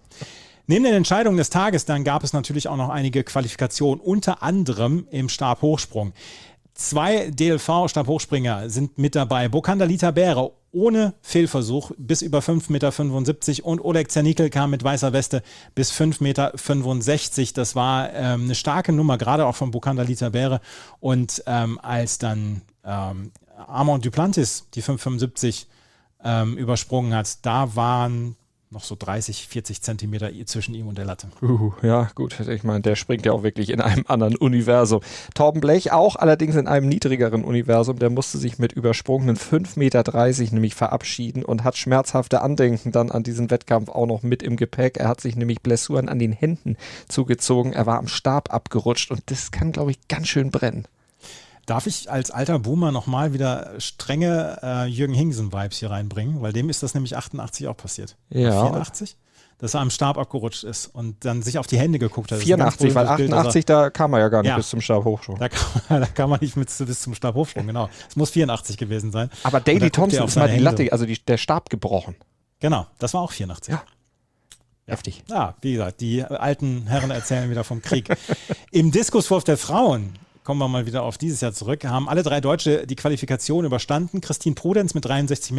Neben 0.66 0.84
den 0.84 0.94
Entscheidungen 0.94 1.36
des 1.36 1.50
Tages 1.50 1.84
dann 1.84 2.04
gab 2.04 2.24
es 2.24 2.32
natürlich 2.32 2.68
auch 2.68 2.76
noch 2.76 2.90
einige 2.90 3.24
Qualifikationen, 3.24 4.00
unter 4.00 4.42
anderem 4.42 5.06
im 5.10 5.28
Stabhochsprung. 5.28 6.12
Zwei 6.74 7.30
DLV-Stabhochspringer 7.30 8.70
sind 8.70 8.96
mit 8.96 9.14
dabei. 9.14 9.48
Bokanda 9.48 9.84
Lita 9.84 10.12
Bäre 10.12 10.52
ohne 10.72 11.14
Fehlversuch 11.20 11.90
bis 11.98 12.22
über 12.22 12.38
5,75 12.38 12.70
Meter 12.70 13.66
und 13.66 13.84
Oleg 13.84 14.10
Zernikel 14.10 14.50
kam 14.50 14.70
mit 14.70 14.84
weißer 14.84 15.12
Weste 15.12 15.42
bis 15.74 15.92
5,65 15.92 16.22
Meter. 16.22 17.52
Das 17.54 17.74
war 17.74 18.12
ähm, 18.14 18.44
eine 18.44 18.54
starke 18.54 18.92
Nummer, 18.92 19.18
gerade 19.18 19.46
auch 19.46 19.56
von 19.56 19.72
Bukanda 19.72 20.04
Litabere. 20.04 20.60
Und 21.00 21.42
ähm, 21.46 21.78
als 21.82 22.18
dann 22.18 22.62
ähm, 22.84 23.32
Armand 23.66 24.04
Duplantis 24.04 24.66
die 24.74 24.82
5,75 24.82 25.66
ähm, 26.24 26.56
übersprungen 26.56 27.14
hat, 27.14 27.44
da 27.44 27.74
waren 27.74 28.36
noch 28.72 28.84
so 28.84 28.94
30, 28.96 29.48
40 29.48 29.82
Zentimeter 29.82 30.30
zwischen 30.46 30.76
ihm 30.76 30.86
und 30.86 30.96
der 30.96 31.04
Latte. 31.04 31.26
Uh, 31.42 31.72
ja, 31.82 32.08
gut. 32.14 32.38
Ich 32.38 32.62
meine, 32.62 32.82
der 32.82 32.94
springt 32.94 33.26
ja 33.26 33.32
auch 33.32 33.42
wirklich 33.42 33.70
in 33.70 33.80
einem 33.80 34.04
anderen 34.06 34.36
Universum. 34.36 35.00
Torben 35.34 35.60
Blech 35.60 35.90
auch, 35.90 36.14
allerdings 36.14 36.54
in 36.54 36.68
einem 36.68 36.88
niedrigeren 36.88 37.42
Universum. 37.42 37.98
Der 37.98 38.10
musste 38.10 38.38
sich 38.38 38.60
mit 38.60 38.72
übersprungenen 38.72 39.36
5,30 39.36 39.78
Meter 39.78 40.54
nämlich 40.54 40.76
verabschieden 40.76 41.44
und 41.44 41.64
hat 41.64 41.76
schmerzhafte 41.76 42.42
Andenken 42.42 42.92
dann 42.92 43.10
an 43.10 43.24
diesen 43.24 43.50
Wettkampf 43.50 43.88
auch 43.88 44.06
noch 44.06 44.22
mit 44.22 44.40
im 44.44 44.54
Gepäck. 44.54 44.98
Er 44.98 45.08
hat 45.08 45.20
sich 45.20 45.34
nämlich 45.34 45.62
Blessuren 45.62 46.08
an 46.08 46.20
den 46.20 46.32
Händen 46.32 46.76
zugezogen. 47.08 47.72
Er 47.72 47.86
war 47.86 47.98
am 47.98 48.06
Stab 48.06 48.54
abgerutscht 48.54 49.10
und 49.10 49.22
das 49.26 49.50
kann, 49.50 49.72
glaube 49.72 49.90
ich, 49.90 50.06
ganz 50.06 50.28
schön 50.28 50.52
brennen. 50.52 50.86
Darf 51.70 51.86
ich 51.86 52.10
als 52.10 52.32
alter 52.32 52.58
Boomer 52.58 52.90
nochmal 52.90 53.32
wieder 53.32 53.74
strenge 53.78 54.58
äh, 54.60 54.86
Jürgen 54.86 55.14
Hingsen-Vibes 55.14 55.78
hier 55.78 55.92
reinbringen? 55.92 56.42
Weil 56.42 56.52
dem 56.52 56.68
ist 56.68 56.82
das 56.82 56.94
nämlich 56.94 57.16
88 57.16 57.68
auch 57.68 57.76
passiert. 57.76 58.16
Ja. 58.28 58.64
84? 58.64 59.16
Dass 59.58 59.74
er 59.74 59.80
am 59.80 59.90
Stab 59.90 60.18
abgerutscht 60.18 60.64
ist 60.64 60.88
und 60.88 61.24
dann 61.24 61.42
sich 61.42 61.58
auf 61.58 61.68
die 61.68 61.78
Hände 61.78 62.00
geguckt 62.00 62.32
hat. 62.32 62.40
84, 62.40 62.92
weil 62.96 63.06
88, 63.06 63.52
Bild, 63.52 63.70
da 63.70 63.88
kam 63.90 64.14
er 64.14 64.18
ja 64.18 64.28
gar 64.30 64.42
nicht 64.42 64.48
ja, 64.48 64.56
bis 64.56 64.68
zum 64.68 64.80
Stabhochsprung. 64.80 65.38
Da 65.38 65.48
kam, 65.48 66.00
da 66.00 66.06
kam 66.06 66.30
man 66.30 66.40
nicht 66.40 66.56
mit, 66.56 66.76
bis 66.76 67.02
zum 67.02 67.14
Stabhochsprung, 67.14 67.68
genau. 67.68 67.88
Es 68.08 68.16
muss 68.16 68.30
84 68.30 68.76
gewesen 68.76 69.12
sein. 69.12 69.30
Aber 69.44 69.60
Daley 69.60 69.92
Thompson 69.92 70.26
ist 70.26 70.34
mal 70.34 70.50
die 70.50 70.58
Latte, 70.58 70.90
also 70.90 71.06
die, 71.06 71.24
der 71.24 71.36
Stab 71.36 71.70
gebrochen. 71.70 72.16
Genau, 72.58 72.88
das 72.98 73.14
war 73.14 73.20
auch 73.20 73.30
84. 73.30 73.74
Ja. 73.74 73.84
Heftig. 74.86 75.22
Ja, 75.28 75.54
wie 75.60 75.74
gesagt, 75.74 76.00
die 76.00 76.24
alten 76.24 76.88
Herren 76.88 77.12
erzählen 77.12 77.48
wieder 77.48 77.62
vom 77.62 77.80
Krieg. 77.80 78.08
Im 78.72 78.90
Diskuswurf 78.90 79.44
der 79.44 79.56
Frauen 79.56 80.14
kommen 80.50 80.62
wir 80.62 80.66
mal 80.66 80.84
wieder 80.84 81.04
auf 81.04 81.16
dieses 81.16 81.42
Jahr 81.42 81.52
zurück, 81.52 81.84
haben 81.84 82.08
alle 82.08 82.24
drei 82.24 82.40
Deutsche 82.40 82.84
die 82.84 82.96
Qualifikation 82.96 83.64
überstanden. 83.64 84.20
Christine 84.20 84.56
Prudenz 84.56 84.94
mit 84.94 85.06
63,73 85.06 85.52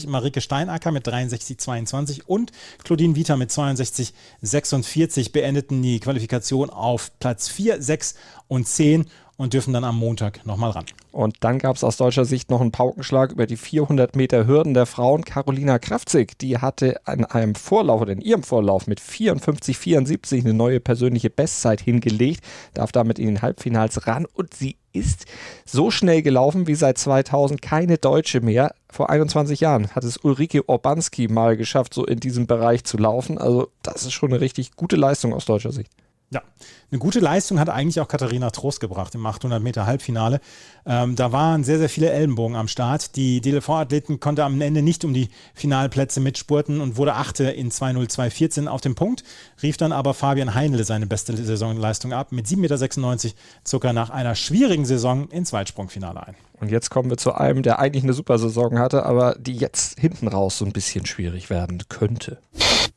Meter, 0.00 0.10
Marike 0.10 0.40
Steinacker 0.40 0.90
mit 0.90 1.06
63,22 1.06 2.22
und 2.26 2.50
Claudine 2.82 3.14
Vita 3.14 3.36
mit 3.36 3.52
62,46 3.52 5.30
beendeten 5.30 5.80
die 5.80 6.00
Qualifikation 6.00 6.70
auf 6.70 7.16
Platz 7.20 7.48
4, 7.48 7.80
6 7.80 8.16
und 8.48 8.66
10 8.66 9.06
und 9.36 9.52
dürfen 9.52 9.72
dann 9.72 9.84
am 9.84 9.98
Montag 9.98 10.44
nochmal 10.46 10.70
ran. 10.70 10.86
Und 11.12 11.36
dann 11.40 11.58
gab 11.58 11.76
es 11.76 11.84
aus 11.84 11.96
deutscher 11.96 12.24
Sicht 12.24 12.50
noch 12.50 12.60
einen 12.60 12.72
Paukenschlag 12.72 13.32
über 13.32 13.46
die 13.46 13.56
400 13.56 14.16
Meter 14.16 14.46
Hürden 14.46 14.74
der 14.74 14.86
Frauen. 14.86 15.24
Carolina 15.24 15.78
Krafzig, 15.78 16.38
die 16.38 16.58
hatte 16.58 17.00
an 17.06 17.24
einem 17.24 17.54
Vorlauf 17.54 18.00
oder 18.00 18.12
in 18.12 18.20
ihrem 18.20 18.42
Vorlauf 18.42 18.86
mit 18.86 19.00
54,74 19.00 20.40
eine 20.40 20.54
neue 20.54 20.80
persönliche 20.80 21.30
Bestzeit 21.30 21.80
hingelegt, 21.80 22.44
darf 22.74 22.92
damit 22.92 23.18
in 23.18 23.26
den 23.26 23.42
Halbfinals 23.42 24.06
ran 24.06 24.26
und 24.26 24.54
sie 24.54 24.76
ist 24.92 25.26
so 25.66 25.90
schnell 25.90 26.22
gelaufen 26.22 26.66
wie 26.66 26.74
seit 26.74 26.96
2000 26.96 27.60
keine 27.60 27.98
Deutsche 27.98 28.40
mehr. 28.40 28.74
Vor 28.90 29.10
21 29.10 29.60
Jahren 29.60 29.88
hat 29.88 30.04
es 30.04 30.16
Ulrike 30.18 30.68
Orbanski 30.68 31.28
mal 31.28 31.56
geschafft, 31.56 31.92
so 31.92 32.06
in 32.06 32.20
diesem 32.20 32.46
Bereich 32.46 32.84
zu 32.84 32.96
laufen. 32.96 33.36
Also 33.36 33.68
das 33.82 34.04
ist 34.04 34.12
schon 34.12 34.32
eine 34.32 34.40
richtig 34.40 34.76
gute 34.76 34.96
Leistung 34.96 35.34
aus 35.34 35.44
deutscher 35.44 35.72
Sicht. 35.72 35.92
Ja, 36.30 36.42
eine 36.90 36.98
gute 36.98 37.20
Leistung 37.20 37.60
hat 37.60 37.68
eigentlich 37.68 38.00
auch 38.00 38.08
Katharina 38.08 38.50
Trost 38.50 38.80
gebracht 38.80 39.14
im 39.14 39.24
800 39.24 39.62
Meter 39.62 39.86
Halbfinale. 39.86 40.40
Ähm, 40.84 41.14
da 41.14 41.30
waren 41.30 41.62
sehr, 41.62 41.78
sehr 41.78 41.88
viele 41.88 42.10
Ellenbogen 42.10 42.56
am 42.56 42.66
Start. 42.66 43.14
Die 43.14 43.40
DLV-Athleten 43.40 44.18
konnte 44.18 44.42
am 44.42 44.60
Ende 44.60 44.82
nicht 44.82 45.04
um 45.04 45.14
die 45.14 45.28
Finalplätze 45.54 46.18
mitspurten 46.18 46.80
und 46.80 46.96
wurde 46.96 47.14
Achte 47.14 47.44
in 47.44 47.70
2.02.14 47.70 48.66
auf 48.66 48.80
dem 48.80 48.96
Punkt, 48.96 49.22
rief 49.62 49.76
dann 49.76 49.92
aber 49.92 50.14
Fabian 50.14 50.54
Heinle 50.54 50.82
seine 50.82 51.06
beste 51.06 51.36
Saisonleistung 51.36 52.12
ab 52.12 52.32
mit 52.32 52.46
7,96 52.46 52.56
Meter 52.56 53.36
Zucker 53.62 53.92
nach 53.92 54.10
einer 54.10 54.34
schwierigen 54.34 54.84
Saison 54.84 55.28
ins 55.28 55.52
Weitsprungfinale 55.52 56.26
ein. 56.26 56.34
Und 56.58 56.70
jetzt 56.70 56.90
kommen 56.90 57.08
wir 57.08 57.18
zu 57.18 57.34
einem, 57.34 57.62
der 57.62 57.78
eigentlich 57.78 58.02
eine 58.02 58.14
super 58.14 58.38
Saison 58.38 58.78
hatte, 58.78 59.04
aber 59.04 59.36
die 59.38 59.56
jetzt 59.56 60.00
hinten 60.00 60.26
raus 60.26 60.58
so 60.58 60.64
ein 60.64 60.72
bisschen 60.72 61.06
schwierig 61.06 61.50
werden 61.50 61.82
könnte. 61.88 62.38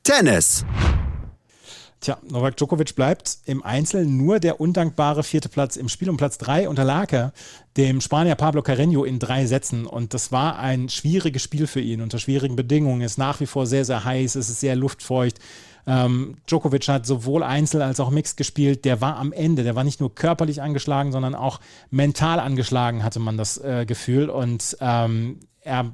Tennis. 0.03 0.65
Tja, 2.01 2.17
Novak 2.29 2.55
Djokovic 2.55 2.95
bleibt 2.95 3.39
im 3.45 3.61
Einzel 3.61 4.05
nur 4.05 4.39
der 4.39 4.61
undankbare 4.61 5.21
vierte 5.21 5.49
Platz. 5.49 5.75
Im 5.75 5.89
Spiel 5.89 6.09
um 6.09 6.15
Platz 6.15 6.37
drei 6.37 6.69
unterlag 6.69 7.11
er 7.11 7.33
dem 7.75 7.99
Spanier 7.99 8.35
Pablo 8.35 8.61
Carreño 8.61 9.03
in 9.03 9.19
drei 9.19 9.45
Sätzen. 9.45 9.85
Und 9.85 10.13
das 10.13 10.31
war 10.31 10.59
ein 10.59 10.87
schwieriges 10.87 11.43
Spiel 11.43 11.67
für 11.67 11.81
ihn 11.81 12.01
unter 12.01 12.17
schwierigen 12.17 12.55
Bedingungen. 12.55 13.01
Es 13.01 13.13
ist 13.13 13.17
nach 13.17 13.41
wie 13.41 13.45
vor 13.47 13.65
sehr, 13.67 13.83
sehr 13.83 14.05
heiß, 14.05 14.35
es 14.35 14.49
ist 14.49 14.61
sehr 14.61 14.77
luftfeucht. 14.77 15.39
Ähm, 15.85 16.37
Djokovic 16.47 16.87
hat 16.87 17.05
sowohl 17.05 17.43
Einzel 17.43 17.81
als 17.81 17.99
auch 17.99 18.11
Mixed 18.11 18.37
gespielt. 18.37 18.85
Der 18.85 19.01
war 19.01 19.17
am 19.17 19.33
Ende, 19.33 19.63
der 19.63 19.75
war 19.75 19.83
nicht 19.83 19.99
nur 19.99 20.15
körperlich 20.15 20.61
angeschlagen, 20.61 21.11
sondern 21.11 21.35
auch 21.35 21.59
mental 21.89 22.39
angeschlagen, 22.39 23.03
hatte 23.03 23.19
man 23.19 23.35
das 23.35 23.57
äh, 23.57 23.85
Gefühl. 23.85 24.29
Und 24.29 24.77
ähm, 24.79 25.41
er 25.61 25.91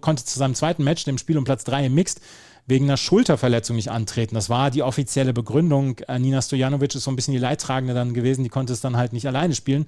konnte 0.00 0.24
zu 0.24 0.38
seinem 0.38 0.54
zweiten 0.54 0.84
Match, 0.84 1.04
dem 1.04 1.18
Spiel 1.18 1.38
um 1.38 1.44
Platz 1.44 1.64
drei 1.64 1.86
im 1.86 1.94
Mixed, 1.94 2.20
wegen 2.66 2.86
einer 2.86 2.96
Schulterverletzung 2.96 3.76
nicht 3.76 3.90
antreten. 3.90 4.34
Das 4.34 4.48
war 4.48 4.70
die 4.70 4.82
offizielle 4.82 5.32
Begründung. 5.32 5.98
Äh, 6.08 6.18
Nina 6.18 6.42
Stojanovic 6.42 6.94
ist 6.94 7.04
so 7.04 7.10
ein 7.10 7.16
bisschen 7.16 7.32
die 7.32 7.38
Leidtragende 7.38 7.94
dann 7.94 8.14
gewesen, 8.14 8.44
die 8.44 8.50
konnte 8.50 8.72
es 8.72 8.80
dann 8.80 8.96
halt 8.96 9.12
nicht 9.12 9.26
alleine 9.26 9.54
spielen. 9.54 9.86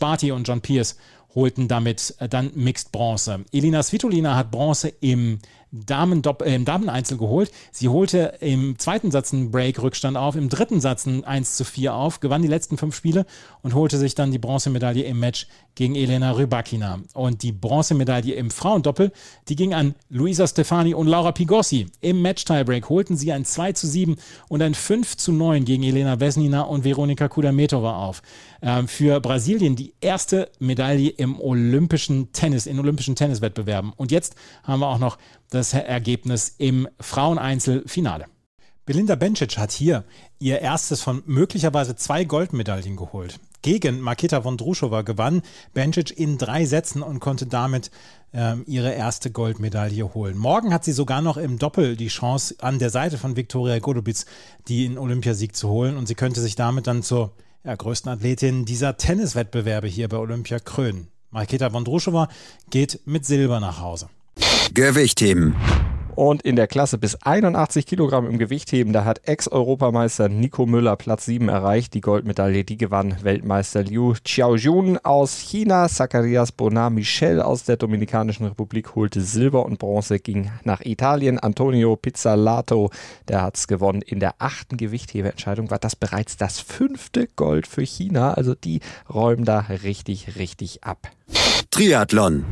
Barty 0.00 0.32
und 0.32 0.46
John 0.46 0.60
Pierce 0.60 0.96
holten 1.34 1.68
damit 1.68 2.14
äh, 2.18 2.28
dann 2.28 2.50
Mixed 2.54 2.92
Bronze. 2.92 3.44
Elina 3.52 3.82
Svitolina 3.82 4.34
hat 4.36 4.50
Bronze 4.50 4.88
im 5.00 5.38
Damen 5.72 6.22
äh, 6.24 6.54
im 6.54 6.64
Dameneinzel 6.64 7.18
geholt. 7.18 7.50
Sie 7.72 7.88
holte 7.88 8.34
im 8.40 8.78
zweiten 8.78 9.10
Satz 9.10 9.32
einen 9.32 9.50
Break-Rückstand 9.50 10.16
auf, 10.16 10.36
im 10.36 10.48
dritten 10.48 10.80
Satz 10.80 11.06
ein 11.06 11.24
1 11.24 11.56
zu 11.56 11.64
4 11.64 11.94
auf, 11.94 12.20
gewann 12.20 12.42
die 12.42 12.48
letzten 12.48 12.78
fünf 12.78 12.94
Spiele 12.96 13.26
und 13.62 13.74
holte 13.74 13.98
sich 13.98 14.14
dann 14.14 14.30
die 14.30 14.38
Bronzemedaille 14.38 15.02
im 15.04 15.18
Match 15.18 15.46
gegen 15.74 15.94
Elena 15.94 16.32
Rybakina. 16.32 17.00
Und 17.14 17.42
die 17.42 17.52
Bronzemedaille 17.52 18.34
im 18.34 18.50
Frauendoppel, 18.50 19.12
die 19.48 19.56
ging 19.56 19.74
an 19.74 19.94
Luisa 20.08 20.46
Stefani 20.46 20.94
und 20.94 21.06
Laura 21.06 21.32
Pigossi. 21.32 21.86
Im 22.00 22.22
Match-Tiebreak 22.22 22.88
holten 22.88 23.16
sie 23.16 23.32
ein 23.32 23.44
2 23.44 23.72
zu 23.72 23.86
7 23.86 24.16
und 24.48 24.62
ein 24.62 24.74
5 24.74 25.16
zu 25.16 25.32
9 25.32 25.64
gegen 25.64 25.82
Elena 25.82 26.18
Vesnina 26.18 26.62
und 26.62 26.84
Veronika 26.84 27.28
Kudametova 27.28 27.96
auf. 27.96 28.22
Ähm, 28.62 28.88
für 28.88 29.20
Brasilien 29.20 29.76
die 29.76 29.92
erste 30.00 30.50
Medaille 30.58 31.10
im 31.10 31.38
olympischen 31.40 32.32
Tennis, 32.32 32.66
in 32.66 32.80
olympischen 32.80 33.14
Tenniswettbewerben. 33.14 33.92
Und 33.96 34.10
jetzt 34.10 34.34
haben 34.64 34.80
wir 34.80 34.88
auch 34.88 34.98
noch 34.98 35.18
das 35.50 35.72
Ergebnis 35.72 36.54
im 36.58 36.88
Fraueneinzelfinale. 37.00 38.26
Belinda 38.86 39.16
Bencic 39.16 39.58
hat 39.58 39.72
hier 39.72 40.04
ihr 40.38 40.60
erstes 40.60 41.02
von 41.02 41.22
möglicherweise 41.26 41.96
zwei 41.96 42.24
Goldmedaillen 42.24 42.96
geholt. 42.96 43.40
Gegen 43.62 44.00
Maketa 44.00 44.44
Vondrushova 44.44 45.02
gewann 45.02 45.42
Bencic 45.74 46.16
in 46.16 46.38
drei 46.38 46.66
Sätzen 46.66 47.02
und 47.02 47.18
konnte 47.18 47.46
damit 47.46 47.90
ähm, 48.32 48.62
ihre 48.68 48.92
erste 48.92 49.32
Goldmedaille 49.32 50.14
holen. 50.14 50.38
Morgen 50.38 50.72
hat 50.72 50.84
sie 50.84 50.92
sogar 50.92 51.20
noch 51.20 51.36
im 51.36 51.58
Doppel 51.58 51.96
die 51.96 52.06
Chance, 52.06 52.54
an 52.60 52.78
der 52.78 52.90
Seite 52.90 53.18
von 53.18 53.34
Viktoria 53.34 53.80
Godobitz 53.80 54.26
den 54.68 54.98
Olympiasieg 54.98 55.56
zu 55.56 55.68
holen 55.68 55.96
und 55.96 56.06
sie 56.06 56.14
könnte 56.14 56.40
sich 56.40 56.54
damit 56.54 56.86
dann 56.86 57.02
zur 57.02 57.32
ja, 57.64 57.74
größten 57.74 58.12
Athletin 58.12 58.66
dieser 58.66 58.96
Tenniswettbewerbe 58.96 59.88
hier 59.88 60.08
bei 60.08 60.18
Olympia 60.18 60.60
krönen. 60.60 61.08
Maketa 61.30 61.72
Vondrushova 61.72 62.28
geht 62.70 63.00
mit 63.04 63.26
Silber 63.26 63.58
nach 63.58 63.80
Hause. 63.80 64.08
Gewichtheben. 64.74 65.54
Und 66.16 66.40
in 66.40 66.56
der 66.56 66.66
Klasse 66.66 66.96
bis 66.96 67.14
81 67.22 67.84
Kilogramm 67.84 68.26
im 68.26 68.38
Gewichtheben, 68.38 68.94
da 68.94 69.04
hat 69.04 69.28
Ex-Europameister 69.28 70.30
Nico 70.30 70.64
Müller 70.64 70.96
Platz 70.96 71.26
7 71.26 71.50
erreicht. 71.50 71.92
Die 71.92 72.00
Goldmedaille, 72.00 72.64
die 72.64 72.78
gewann 72.78 73.22
Weltmeister 73.22 73.82
Liu 73.82 74.14
Xiaojun 74.24 74.96
aus 74.96 75.38
China. 75.38 75.88
Zacharias 75.90 76.52
Bonar 76.52 76.88
Michel 76.88 77.42
aus 77.42 77.64
der 77.64 77.76
Dominikanischen 77.76 78.46
Republik 78.46 78.94
holte 78.94 79.20
Silber 79.20 79.66
und 79.66 79.78
Bronze, 79.78 80.18
ging 80.18 80.50
nach 80.64 80.80
Italien. 80.80 81.38
Antonio 81.38 81.96
Pizzalato, 81.96 82.90
der 83.28 83.42
hat 83.42 83.58
es 83.58 83.68
gewonnen. 83.68 84.00
In 84.00 84.18
der 84.18 84.36
achten 84.38 84.78
Gewichthebeentscheidung 84.78 85.70
war 85.70 85.78
das 85.78 85.96
bereits 85.96 86.38
das 86.38 86.60
fünfte 86.60 87.28
Gold 87.36 87.66
für 87.66 87.82
China. 87.82 88.32
Also 88.32 88.54
die 88.54 88.80
räumen 89.12 89.44
da 89.44 89.58
richtig, 89.58 90.36
richtig 90.36 90.82
ab. 90.82 91.10
Triathlon. 91.70 92.46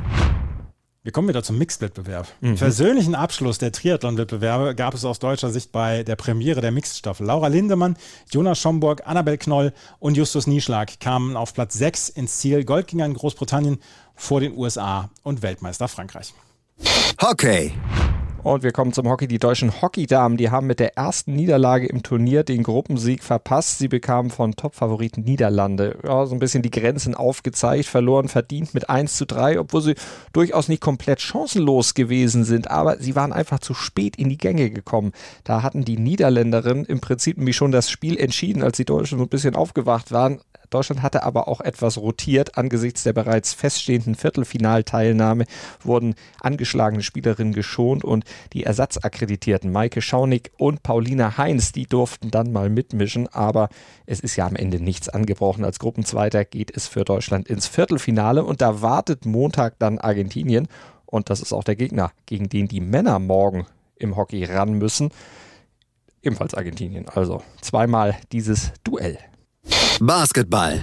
Wir 1.05 1.13
kommen 1.13 1.29
wieder 1.29 1.43
zum 1.43 1.59
Mixed-Wettbewerb. 1.59 2.27
Mhm. 2.41 2.55
Persönlichen 2.55 3.15
Abschluss 3.15 3.59
der 3.59 3.73
Triathlon-Wettbewerbe 3.73 4.75
gab 4.75 4.95
es 4.95 5.05
aus 5.05 5.19
deutscher 5.19 5.51
Sicht 5.51 5.71
bei 5.71 6.03
der 6.03 6.17
Premiere 6.17 6.63
der 6.63 6.73
Mixed-Staffel. 6.73 7.27
Laura 7.27 7.49
Lindemann, 7.49 7.99
Jonas 8.33 8.59
Schomburg, 8.59 9.03
Annabel 9.05 9.37
Knoll 9.37 9.75
und 9.99 10.17
Justus 10.17 10.47
Nieschlag 10.47 10.99
kamen 11.01 11.37
auf 11.37 11.53
Platz 11.53 11.75
6 11.75 12.09
ins 12.09 12.39
Ziel. 12.39 12.65
Gold 12.65 12.87
ging 12.87 13.03
an 13.03 13.13
Großbritannien 13.13 13.83
vor 14.15 14.41
den 14.41 14.57
USA 14.57 15.11
und 15.23 15.43
Weltmeister 15.43 15.89
Frankreich. 15.89 16.33
Hockey. 17.21 17.73
Und 18.45 18.63
wir 18.63 18.73
kommen 18.73 18.93
zum 18.93 19.09
Hockey. 19.09 19.27
Die 19.27 19.39
deutschen 19.39 19.81
Hockeydamen, 19.81 20.37
die 20.37 20.51
haben 20.51 20.67
mit 20.67 20.79
der 20.79 20.99
ersten 20.99 21.35
Niederlage 21.35 21.87
im 21.87 22.03
Turnier 22.03 22.45
den 22.45 22.63
Gruppensieg 22.63 23.25
verpasst. 23.25 23.79
Sie 23.79 23.89
bekamen 23.89 24.31
von 24.31 24.55
Topfavoriten 24.55 25.25
Niederlande 25.25 25.97
ja, 26.05 26.27
so 26.27 26.35
ein 26.35 26.41
bisschen 26.41 26.63
die 26.63 26.71
Grenzen 26.71 27.15
aufgezeigt, 27.15 27.87
verloren 27.87 28.29
verdient 28.29 28.75
mit 28.75 28.91
1 28.91 29.17
zu 29.17 29.25
3, 29.25 29.59
obwohl 29.59 29.81
sie 29.81 29.95
durchaus 30.35 30.69
nicht 30.69 30.83
komplett 30.83 31.23
chancenlos 31.23 31.95
gewesen 31.95 32.45
sind. 32.45 32.71
Aber 32.71 32.99
sie 32.99 33.17
waren 33.17 33.33
einfach 33.33 33.61
zu 33.61 33.73
spät 33.73 34.17
in 34.17 34.29
die 34.29 34.37
Gänge 34.37 34.69
gekommen. 34.69 35.13
Da 35.45 35.63
hatten 35.63 35.87
die 35.87 35.97
Niederländerinnen 35.97 36.85
im 36.85 37.01
Prinzip 37.01 37.39
nämlich 37.39 37.57
schon 37.57 37.73
das 37.73 37.89
Spiel 37.89 38.19
entschieden, 38.19 38.63
als 38.63 38.77
die 38.77 38.85
Deutschen 38.85 39.17
so 39.17 39.25
ein 39.25 39.31
bisschen 39.31 39.57
aufgewacht 39.57 40.13
waren. 40.13 40.41
Deutschland 40.71 41.03
hatte 41.03 41.23
aber 41.23 41.49
auch 41.49 41.61
etwas 41.61 41.99
rotiert. 41.99 42.57
Angesichts 42.59 43.03
der 43.03 43.13
bereits 43.13 43.53
feststehenden 43.53 44.15
Viertelfinalteilnahme 44.15 45.45
wurden 45.83 46.15
angeschlagene 46.41 47.03
Spielerinnen 47.03 47.53
geschont 47.53 48.05
und 48.05 48.25
die 48.53 48.65
Ersatzakkreditierten 48.65 49.71
Maike 49.71 50.03
Schaunig 50.03 50.53
und 50.59 50.83
Paulina 50.83 51.37
Heinz, 51.39 51.73
die 51.73 51.87
durften 51.87 52.31
dann 52.31 52.53
mal 52.53 52.71
mitmischen, 52.71 53.29
aber 53.29 53.69
es 54.07 54.21
ist 54.21 54.37
ja 54.37 54.47
am 54.47 54.57
Ende 54.57 54.81
nichts 54.81 55.09
angebrochen. 55.09 55.65
Als 55.65 55.79
Gruppenzweiter 55.79 56.45
geht 56.45 56.77
es 56.77 56.89
für 56.89 57.05
Deutschland 57.05 57.49
ins 57.49 57.67
Viertelfinale 57.67 58.45
und 58.45 58.61
da 58.61 58.83
wartet 58.83 59.27
Montag 59.27 59.79
dann 59.79 59.99
Argentinien 59.99 60.69
und 61.07 61.31
das 61.31 61.41
ist 61.41 61.53
auch 61.53 61.65
der 61.65 61.77
Gegner, 61.77 62.11
gegen 62.27 62.49
den 62.49 62.69
die 62.69 62.81
Männer 62.81 63.19
morgen 63.19 63.67
im 63.97 64.17
Hockey 64.17 64.45
ran 64.45 64.75
müssen. 64.75 65.11
Ebenfalls 66.23 66.55
Argentinien. 66.55 67.09
Also 67.09 67.43
zweimal 67.61 68.17
dieses 68.33 68.73
Duell. 68.83 69.19
Basketball. 70.01 70.83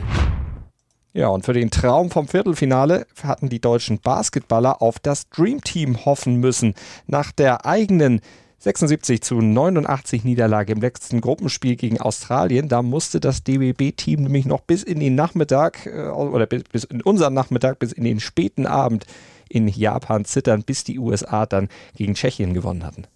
Ja, 1.13 1.27
und 1.27 1.45
für 1.45 1.53
den 1.53 1.69
Traum 1.71 2.09
vom 2.09 2.27
Viertelfinale 2.27 3.05
hatten 3.21 3.49
die 3.49 3.59
deutschen 3.59 3.99
Basketballer 3.99 4.81
auf 4.81 4.99
das 4.99 5.29
Dream 5.29 5.61
Team 5.61 6.05
hoffen 6.05 6.37
müssen. 6.37 6.73
Nach 7.07 7.31
der 7.31 7.65
eigenen 7.65 8.21
76 8.59 9.21
zu 9.21 9.41
89 9.41 10.23
Niederlage 10.23 10.71
im 10.71 10.81
letzten 10.81 11.19
Gruppenspiel 11.19 11.75
gegen 11.75 11.99
Australien. 11.99 12.69
Da 12.69 12.81
musste 12.81 13.19
das 13.19 13.43
DBB-Team 13.43 14.23
nämlich 14.23 14.45
noch 14.45 14.61
bis 14.61 14.83
in 14.83 14.99
den 14.99 15.15
Nachmittag 15.15 15.87
äh, 15.87 16.07
oder 16.09 16.45
bis 16.45 16.83
in 16.85 17.01
unseren 17.01 17.33
Nachmittag, 17.33 17.79
bis 17.79 17.91
in 17.91 18.03
den 18.03 18.19
späten 18.19 18.65
Abend 18.65 19.05
in 19.49 19.67
Japan 19.67 20.25
zittern, 20.25 20.63
bis 20.63 20.83
die 20.83 20.99
USA 20.99 21.45
dann 21.45 21.69
gegen 21.95 22.13
Tschechien 22.13 22.53
gewonnen 22.53 22.85
hatten. 22.85 23.07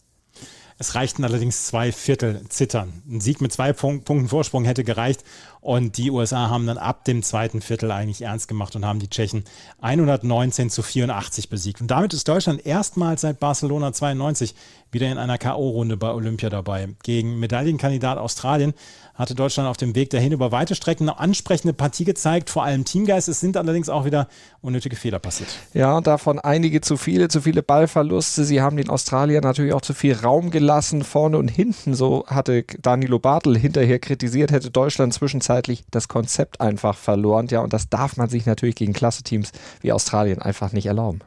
Es 0.77 0.95
reichten 0.95 1.23
allerdings 1.23 1.65
zwei 1.67 1.93
Viertel 1.93 2.41
Zittern. 2.49 3.01
Ein 3.09 3.21
Sieg 3.21 3.39
mit 3.39 3.53
zwei 3.53 3.71
Punkten 3.71 4.27
Vorsprung 4.27 4.65
hätte 4.65 4.83
gereicht. 4.83 5.23
Und 5.65 5.97
die 5.97 6.11
USA 6.11 6.51
haben 6.51 6.67
dann 6.67 6.77
ab 6.77 7.05
dem 7.05 7.23
zweiten 7.23 7.59
Viertel 7.59 7.89
eigentlich 7.89 8.21
ernst 8.21 8.47
gemacht 8.47 8.75
und 8.75 8.85
haben 8.85 8.99
die 8.99 9.09
Tschechen 9.09 9.45
119 9.81 10.69
zu 10.69 10.83
84 10.83 11.49
besiegt. 11.49 11.81
Und 11.81 11.87
damit 11.87 12.13
ist 12.13 12.27
Deutschland 12.27 12.63
erstmals 12.67 13.21
seit 13.21 13.39
Barcelona 13.39 13.91
92 13.91 14.53
wieder 14.91 15.11
in 15.11 15.17
einer 15.17 15.39
K.O.-Runde 15.39 15.95
bei 15.95 16.11
Olympia 16.11 16.49
dabei. 16.49 16.89
Gegen 17.01 17.39
Medaillenkandidat 17.39 18.19
Australien 18.19 18.75
hatte 19.15 19.33
Deutschland 19.33 19.67
auf 19.67 19.77
dem 19.77 19.95
Weg 19.95 20.09
dahin 20.11 20.33
über 20.33 20.51
weite 20.51 20.75
Strecken 20.75 21.09
eine 21.09 21.19
ansprechende 21.19 21.73
Partie 21.73 22.03
gezeigt, 22.03 22.49
vor 22.49 22.63
allem 22.63 22.85
Teamgeist. 22.85 23.27
Es 23.27 23.39
sind 23.39 23.57
allerdings 23.57 23.89
auch 23.89 24.05
wieder 24.05 24.27
unnötige 24.61 24.95
Fehler 24.95 25.19
passiert. 25.19 25.49
Ja, 25.73 25.99
davon 26.01 26.37
einige 26.37 26.81
zu 26.81 26.97
viele, 26.97 27.29
zu 27.29 27.41
viele 27.41 27.63
Ballverluste. 27.63 28.43
Sie 28.43 28.61
haben 28.61 28.77
den 28.77 28.89
Australiern 28.89 29.43
natürlich 29.43 29.73
auch 29.73 29.81
zu 29.81 29.93
viel 29.93 30.13
Raum 30.13 30.51
gelassen, 30.51 31.03
vorne 31.03 31.37
und 31.37 31.47
hinten. 31.47 31.93
So 31.93 32.25
hatte 32.27 32.65
Danilo 32.81 33.17
Bartel 33.19 33.57
hinterher 33.57 33.99
kritisiert, 33.99 34.51
hätte 34.51 34.69
Deutschland 34.69 35.13
zwischenzeitlich 35.13 35.54
das 35.91 36.07
Konzept 36.07 36.61
einfach 36.61 36.97
verloren. 36.97 37.47
Ja, 37.47 37.61
und 37.61 37.73
das 37.73 37.89
darf 37.89 38.17
man 38.17 38.29
sich 38.29 38.45
natürlich 38.45 38.75
gegen 38.75 38.93
Klasse-Teams 38.93 39.51
wie 39.81 39.91
Australien 39.91 40.41
einfach 40.41 40.71
nicht 40.71 40.85
erlauben. 40.85 41.21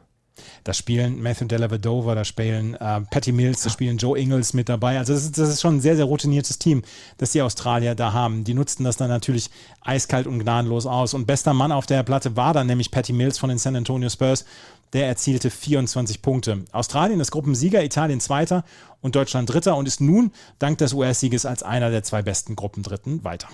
Da 0.63 0.73
spielen 0.73 1.21
Matthew 1.21 1.45
Dellavedova, 1.45 2.15
da 2.15 2.23
spielen 2.23 2.75
äh, 2.75 3.01
Patty 3.01 3.31
Mills, 3.31 3.63
da 3.63 3.69
spielen 3.69 3.97
Joe 3.97 4.17
Ingles 4.17 4.53
mit 4.53 4.69
dabei. 4.69 4.97
Also 4.97 5.13
das 5.13 5.23
ist, 5.23 5.37
das 5.37 5.49
ist 5.49 5.61
schon 5.61 5.77
ein 5.77 5.81
sehr, 5.81 5.95
sehr 5.95 6.05
routiniertes 6.05 6.59
Team, 6.59 6.83
das 7.17 7.31
die 7.31 7.41
Australier 7.41 7.95
da 7.95 8.13
haben. 8.13 8.43
Die 8.43 8.53
nutzten 8.53 8.83
das 8.83 8.97
dann 8.97 9.09
natürlich 9.09 9.49
eiskalt 9.81 10.27
und 10.27 10.39
gnadenlos 10.39 10.85
aus. 10.85 11.13
Und 11.13 11.27
bester 11.27 11.53
Mann 11.53 11.71
auf 11.71 11.85
der 11.85 12.03
Platte 12.03 12.35
war 12.35 12.53
dann 12.53 12.67
nämlich 12.67 12.91
Patty 12.91 13.13
Mills 13.13 13.37
von 13.37 13.49
den 13.49 13.57
San 13.57 13.75
Antonio 13.75 14.09
Spurs. 14.09 14.45
Der 14.93 15.07
erzielte 15.07 15.51
24 15.51 16.21
Punkte. 16.21 16.65
Australien 16.71 17.19
ist 17.19 17.31
Gruppensieger, 17.31 17.83
Italien 17.83 18.19
Zweiter 18.19 18.63
und 19.01 19.15
Deutschland 19.15 19.51
Dritter 19.51 19.77
und 19.77 19.87
ist 19.87 20.01
nun 20.01 20.31
dank 20.57 20.79
des 20.79 20.93
US-Sieges 20.93 21.45
als 21.45 21.61
einer 21.61 21.91
der 21.91 22.03
zwei 22.03 22.23
besten 22.23 22.55
Gruppendritten 22.55 23.23
weiter. 23.23 23.49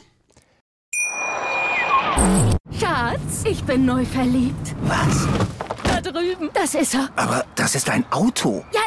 Schatz, 2.79 3.43
ich 3.43 3.63
bin 3.63 3.85
neu 3.85 4.05
verliebt. 4.05 4.75
Was? 4.83 5.27
Da 5.83 6.01
drüben. 6.01 6.49
Das 6.53 6.73
ist 6.75 6.93
er. 6.93 7.09
Aber 7.15 7.45
das 7.55 7.75
ist 7.75 7.89
ein 7.89 8.05
Auto. 8.11 8.63
Ja, 8.73 8.81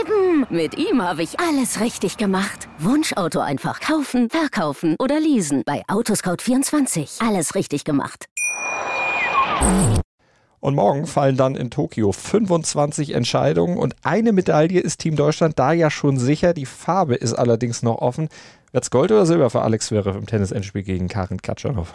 eben. 0.00 0.46
Mit 0.50 0.76
ihm 0.76 1.00
habe 1.02 1.22
ich 1.22 1.38
alles 1.38 1.80
richtig 1.80 2.16
gemacht. 2.16 2.68
Wunschauto 2.78 3.40
einfach 3.40 3.80
kaufen, 3.80 4.30
verkaufen 4.30 4.96
oder 4.98 5.20
leasen. 5.20 5.62
Bei 5.64 5.82
Autoscout24. 5.88 7.26
Alles 7.26 7.54
richtig 7.54 7.84
gemacht. 7.84 8.26
Und 10.60 10.74
morgen 10.74 11.06
fallen 11.06 11.36
dann 11.36 11.56
in 11.56 11.70
Tokio 11.70 12.12
25 12.12 13.14
Entscheidungen 13.14 13.76
und 13.78 13.94
eine 14.02 14.32
Medaille 14.32 14.80
ist 14.80 14.98
Team 15.00 15.16
Deutschland 15.16 15.58
da 15.58 15.72
ja 15.72 15.90
schon 15.90 16.18
sicher. 16.18 16.52
Die 16.52 16.66
Farbe 16.66 17.14
ist 17.14 17.34
allerdings 17.34 17.82
noch 17.82 17.98
offen. 17.98 18.28
Wird's 18.72 18.90
Gold 18.90 19.12
oder 19.12 19.26
Silber 19.26 19.50
für 19.50 19.62
Alex 19.62 19.86
Zverev 19.86 20.16
im 20.16 20.26
Tennis-Endspiel 20.26 20.82
gegen 20.82 21.08
Karin 21.08 21.42
Katschanov? 21.42 21.94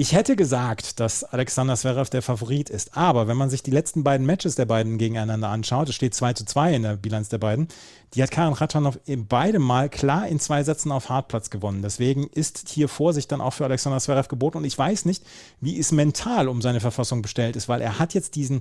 Ich 0.00 0.12
hätte 0.12 0.36
gesagt, 0.36 1.00
dass 1.00 1.24
Alexander 1.24 1.74
Zverev 1.74 2.08
der 2.08 2.22
Favorit 2.22 2.70
ist. 2.70 2.96
Aber 2.96 3.26
wenn 3.26 3.36
man 3.36 3.50
sich 3.50 3.64
die 3.64 3.72
letzten 3.72 4.04
beiden 4.04 4.24
Matches 4.26 4.54
der 4.54 4.64
beiden 4.64 4.96
gegeneinander 4.96 5.48
anschaut, 5.48 5.88
es 5.88 5.96
steht 5.96 6.14
2 6.14 6.34
zu 6.34 6.44
2 6.44 6.76
in 6.76 6.82
der 6.84 6.96
Bilanz 6.96 7.30
der 7.30 7.38
beiden, 7.38 7.66
die 8.14 8.22
hat 8.22 8.30
Karin 8.30 8.52
Ratschanow 8.52 8.96
beide 9.28 9.58
Mal 9.58 9.88
klar 9.88 10.28
in 10.28 10.38
zwei 10.38 10.62
Sätzen 10.62 10.92
auf 10.92 11.08
Hartplatz 11.08 11.50
gewonnen. 11.50 11.82
Deswegen 11.82 12.28
ist 12.28 12.68
hier 12.68 12.88
Vorsicht 12.88 13.32
dann 13.32 13.40
auch 13.40 13.54
für 13.54 13.64
Alexander 13.64 13.98
Zverev 13.98 14.28
geboten. 14.28 14.58
Und 14.58 14.64
ich 14.66 14.78
weiß 14.78 15.04
nicht, 15.04 15.24
wie 15.60 15.76
es 15.76 15.90
mental 15.90 16.46
um 16.46 16.62
seine 16.62 16.78
Verfassung 16.78 17.20
bestellt 17.20 17.56
ist, 17.56 17.68
weil 17.68 17.80
er 17.80 17.98
hat 17.98 18.14
jetzt 18.14 18.36
diesen 18.36 18.60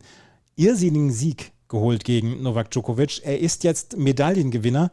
irrsinnigen 0.55 1.11
Sieg 1.11 1.51
geholt 1.67 2.03
gegen 2.03 2.41
Novak 2.41 2.71
Djokovic. 2.71 3.21
Er 3.23 3.39
ist 3.39 3.63
jetzt 3.63 3.95
Medaillengewinner 3.95 4.89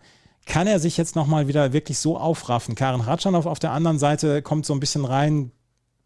kann 0.47 0.67
er 0.67 0.79
sich 0.79 0.99
jetzt 0.99 1.17
nochmal 1.17 1.49
wieder 1.49 1.73
wirklich 1.73 1.99
so 1.99 2.19
aufraffen? 2.19 2.75
Karin 2.75 3.01
Ratschanow 3.01 3.47
auf 3.47 3.61
der 3.61 3.71
anderen 3.71 3.99
Seite 3.99 4.43
kommt 4.43 4.67
so 4.67 4.75
ein 4.75 4.81
bisschen 4.81 5.07
rein, 5.07 5.53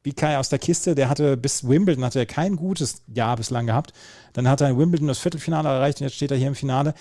wie 0.08 0.14
Kai 0.14 0.38
aus 0.38 0.48
der 0.48 0.58
Kiste, 0.58 0.94
der 0.94 1.10
hatte 1.10 1.36
bis 1.36 1.68
Wimbledon 1.68 2.02
hatte 2.02 2.18
er 2.18 2.24
kein 2.24 2.56
gutes 2.56 3.02
Jahr 3.14 3.36
bislang 3.36 3.66
gehabt. 3.66 3.92
Dann 4.32 4.48
hat 4.48 4.62
er 4.62 4.70
in 4.70 4.78
Wimbledon 4.78 5.06
das 5.06 5.18
Viertelfinale 5.18 5.68
erreicht 5.68 6.00
und 6.00 6.06
jetzt 6.06 6.16
steht 6.16 6.30
er 6.30 6.38
hier 6.38 6.48
im 6.48 6.54
Finale 6.54 6.94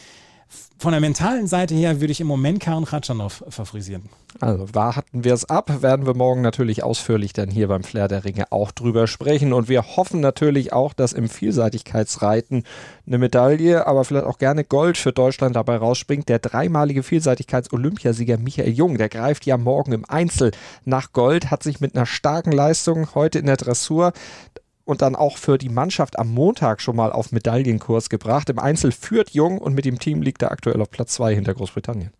von 0.80 0.92
der 0.92 1.02
mentalen 1.02 1.48
Seite 1.48 1.74
her 1.74 2.02
würde 2.02 2.12
ich 2.12 2.22
im 2.22 2.28
Moment 2.28 2.60
Karin 2.60 2.86
Kratschanow 2.86 3.44
favorisieren. 3.50 4.10
Also 4.40 4.74
warten 4.74 5.24
wir 5.24 5.34
es 5.34 5.46
ab, 5.46 5.82
werden 5.82 6.06
wir 6.06 6.14
morgen 6.14 6.42
natürlich 6.42 6.84
ausführlich 6.84 7.34
dann 7.34 7.50
hier 7.50 7.68
beim 7.68 7.84
Flair 7.84 8.08
der 8.08 8.24
Ringe 8.24 8.52
auch 8.52 8.72
drüber 8.72 9.08
sprechen 9.08 9.54
und 9.54 9.70
wir 9.70 9.98
hoffen 9.98 10.20
natürlich 10.20 10.74
auch, 10.74 10.94
dass 10.94 11.14
im 11.14 11.30
Vielseitigkeitsreiten 11.30 12.64
eine 13.08 13.18
Medaille, 13.18 13.88
aber 13.88 14.04
vielleicht 14.06 14.28
auch 14.28 14.38
gerne 14.38 14.64
Gold 14.64 14.98
für 14.98 15.12
Deutschland 15.12 15.56
dabei 15.56 15.78
rausspringt. 15.78 16.30
Der 16.30 16.40
dreimalige 16.40 17.02
Vielseitigkeits-Olympiasieger 17.02 18.38
Michael 18.38 18.74
Jung, 18.74 18.98
der 18.98 19.10
greift 19.10 19.48
ja 19.48 19.58
morgen 19.58 19.94
im 19.94 20.06
Einzel 20.08 20.52
nach 20.86 21.12
Gold, 21.14 21.50
hat 21.50 21.64
sich 21.64 21.80
mit 21.80 21.96
einer 21.96 22.06
starken 22.06 22.52
Leistung 22.52 23.16
heute 23.16 23.40
in 23.40 23.48
der 23.48 23.58
Dressur 23.58 24.14
und 24.88 25.02
dann 25.02 25.16
auch 25.16 25.38
für 25.38 25.58
die 25.58 25.70
Mannschaft 25.70 26.18
am 26.18 26.34
Montag 26.34 26.82
schon 26.82 26.96
mal 26.96 27.12
auf 27.12 27.32
Medaillenkurs 27.32 28.10
gebracht. 28.10 28.50
Im 28.50 28.58
Einzel 28.58 28.92
führt 28.92 29.32
Jung 29.32 29.58
und 29.58 29.74
mit 29.74 29.86
dem 29.86 30.00
Team 30.00 30.22
liegt 30.22 30.42
er 30.42 30.52
aktuell 30.52 30.82
auf 30.82 30.90
Platz 30.90 31.14
2 31.14 31.36
hinter 31.36 31.54
Großbritannien. 31.54 32.12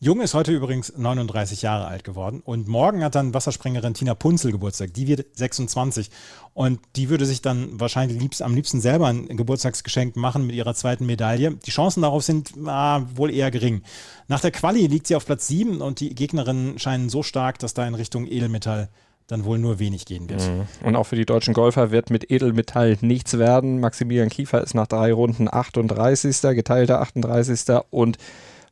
Jung 0.00 0.20
ist 0.22 0.32
heute 0.32 0.52
übrigens 0.52 0.96
39 0.96 1.60
Jahre 1.60 1.86
alt 1.86 2.04
geworden 2.04 2.40
und 2.42 2.68
morgen 2.68 3.04
hat 3.04 3.16
dann 3.16 3.34
Wasserspringerin 3.34 3.94
Tina 3.94 4.14
Punzel 4.14 4.52
Geburtstag. 4.52 4.94
Die 4.94 5.08
wird 5.08 5.26
26 5.36 6.10
und 6.54 6.80
die 6.96 7.10
würde 7.10 7.26
sich 7.26 7.42
dann 7.42 7.78
wahrscheinlich 7.78 8.18
liebst, 8.18 8.40
am 8.40 8.54
liebsten 8.54 8.80
selber 8.80 9.08
ein 9.08 9.26
Geburtstagsgeschenk 9.26 10.16
machen 10.16 10.46
mit 10.46 10.54
ihrer 10.56 10.74
zweiten 10.74 11.04
Medaille. 11.04 11.56
Die 11.66 11.70
Chancen 11.72 12.02
darauf 12.02 12.22
sind 12.22 12.52
ah, 12.64 13.02
wohl 13.16 13.30
eher 13.30 13.50
gering. 13.50 13.82
Nach 14.28 14.40
der 14.40 14.52
Quali 14.52 14.86
liegt 14.86 15.08
sie 15.08 15.16
auf 15.16 15.26
Platz 15.26 15.48
7 15.48 15.82
und 15.82 16.00
die 16.00 16.14
Gegnerinnen 16.14 16.78
scheinen 16.78 17.10
so 17.10 17.22
stark, 17.22 17.58
dass 17.58 17.74
da 17.74 17.86
in 17.86 17.94
Richtung 17.94 18.26
Edelmetall 18.26 18.88
dann 19.28 19.44
wohl 19.44 19.58
nur 19.58 19.78
wenig 19.78 20.06
gehen 20.06 20.28
wird. 20.28 20.40
Mhm. 20.40 20.66
Und 20.86 20.96
auch 20.96 21.04
für 21.04 21.16
die 21.16 21.26
deutschen 21.26 21.52
Golfer 21.52 21.90
wird 21.90 22.10
mit 22.10 22.30
Edelmetall 22.30 22.96
nichts 23.02 23.38
werden. 23.38 23.78
Maximilian 23.78 24.30
Kiefer 24.30 24.62
ist 24.62 24.74
nach 24.74 24.86
drei 24.86 25.12
Runden 25.12 25.48
38. 25.52 26.40
geteilter 26.54 27.00
38. 27.02 27.82
und 27.90 28.16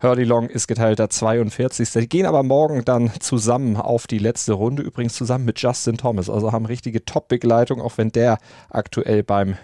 Hurley 0.03 0.25
Long 0.25 0.49
ist 0.49 0.67
geteilter 0.67 1.11
42. 1.11 1.91
Die 1.91 2.09
gehen 2.09 2.27
aber 2.27 2.43
morgen 2.43 2.85
dann 2.85 3.13
zusammen 3.21 3.77
auf 3.77 4.07
die 4.07 4.19
letzte 4.19 4.55
Runde, 4.55 4.83
übrigens 4.83 5.15
zusammen 5.15 5.45
mit 5.45 5.61
Justin 5.61 5.99
Thomas. 5.99 6.31
Also 6.31 6.53
haben 6.53 6.67
richtige 6.67 7.05
Top-Begleitung, 7.05 7.81
auch 7.81 7.97
wenn 7.97 8.11
der 8.11 8.39
aktuell 8.71 9.23
beim 9.23 9.57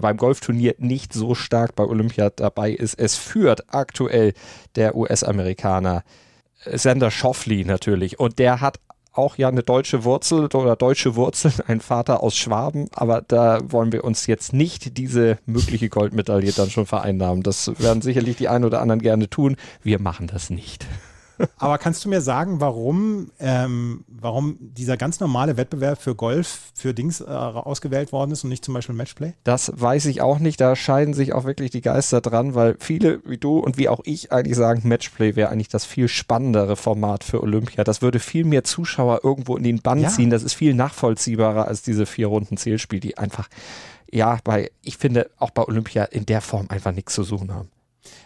beim 0.00 0.16
Golfturnier 0.16 0.74
nicht 0.78 1.12
so 1.12 1.34
stark 1.36 1.76
bei 1.76 1.84
Olympia 1.84 2.30
dabei 2.30 2.72
ist. 2.72 2.98
Es 2.98 3.16
führt 3.16 3.72
aktuell 3.72 4.32
der 4.74 4.96
US-Amerikaner 4.96 6.02
Sander 6.64 7.10
Schoffley 7.10 7.64
natürlich. 7.64 8.18
Und 8.18 8.38
der 8.38 8.60
hat 8.60 8.80
auch 9.18 9.36
ja 9.36 9.48
eine 9.48 9.62
deutsche 9.62 10.04
Wurzel 10.04 10.46
oder 10.46 10.76
deutsche 10.76 11.16
Wurzeln, 11.16 11.54
ein 11.66 11.80
Vater 11.80 12.22
aus 12.22 12.36
Schwaben, 12.36 12.88
aber 12.94 13.22
da 13.26 13.58
wollen 13.68 13.92
wir 13.92 14.04
uns 14.04 14.26
jetzt 14.26 14.52
nicht 14.52 14.96
diese 14.96 15.38
mögliche 15.44 15.88
Goldmedaille 15.88 16.52
dann 16.52 16.70
schon 16.70 16.86
vereinnahmen. 16.86 17.42
Das 17.42 17.78
werden 17.78 18.00
sicherlich 18.00 18.36
die 18.36 18.48
einen 18.48 18.64
oder 18.64 18.80
anderen 18.80 19.02
gerne 19.02 19.28
tun. 19.28 19.56
Wir 19.82 20.00
machen 20.00 20.28
das 20.28 20.50
nicht. 20.50 20.86
Aber 21.58 21.78
kannst 21.78 22.04
du 22.04 22.08
mir 22.08 22.20
sagen, 22.20 22.60
warum, 22.60 23.30
ähm, 23.38 24.04
warum 24.08 24.56
dieser 24.60 24.96
ganz 24.96 25.20
normale 25.20 25.56
Wettbewerb 25.56 26.00
für 26.00 26.14
Golf 26.14 26.72
für 26.74 26.94
Dings 26.94 27.20
äh, 27.20 27.24
ausgewählt 27.24 28.12
worden 28.12 28.32
ist 28.32 28.44
und 28.44 28.50
nicht 28.50 28.64
zum 28.64 28.74
Beispiel 28.74 28.94
Matchplay? 28.94 29.34
Das 29.44 29.72
weiß 29.74 30.06
ich 30.06 30.20
auch 30.20 30.38
nicht. 30.38 30.60
Da 30.60 30.76
scheiden 30.76 31.14
sich 31.14 31.32
auch 31.32 31.44
wirklich 31.44 31.70
die 31.70 31.80
Geister 31.80 32.20
dran, 32.20 32.54
weil 32.54 32.76
viele 32.78 33.20
wie 33.24 33.38
du 33.38 33.58
und 33.58 33.78
wie 33.78 33.88
auch 33.88 34.00
ich 34.04 34.32
eigentlich 34.32 34.56
sagen, 34.56 34.82
Matchplay 34.84 35.36
wäre 35.36 35.50
eigentlich 35.50 35.68
das 35.68 35.84
viel 35.84 36.08
spannendere 36.08 36.76
Format 36.76 37.24
für 37.24 37.42
Olympia. 37.42 37.84
Das 37.84 38.02
würde 38.02 38.18
viel 38.18 38.44
mehr 38.44 38.64
Zuschauer 38.64 39.20
irgendwo 39.22 39.56
in 39.56 39.64
den 39.64 39.80
Bann 39.80 40.00
ja. 40.00 40.08
ziehen. 40.08 40.30
Das 40.30 40.42
ist 40.42 40.54
viel 40.54 40.74
nachvollziehbarer 40.74 41.66
als 41.66 41.82
diese 41.82 42.06
vier 42.06 42.28
Runden 42.28 42.56
Zählspiel, 42.56 43.00
die 43.00 43.18
einfach, 43.18 43.48
ja, 44.10 44.38
bei, 44.44 44.70
ich 44.82 44.96
finde, 44.96 45.30
auch 45.38 45.50
bei 45.50 45.62
Olympia 45.62 46.04
in 46.04 46.26
der 46.26 46.40
Form 46.40 46.66
einfach 46.68 46.92
nichts 46.92 47.14
zu 47.14 47.22
suchen 47.22 47.54
haben. 47.54 47.68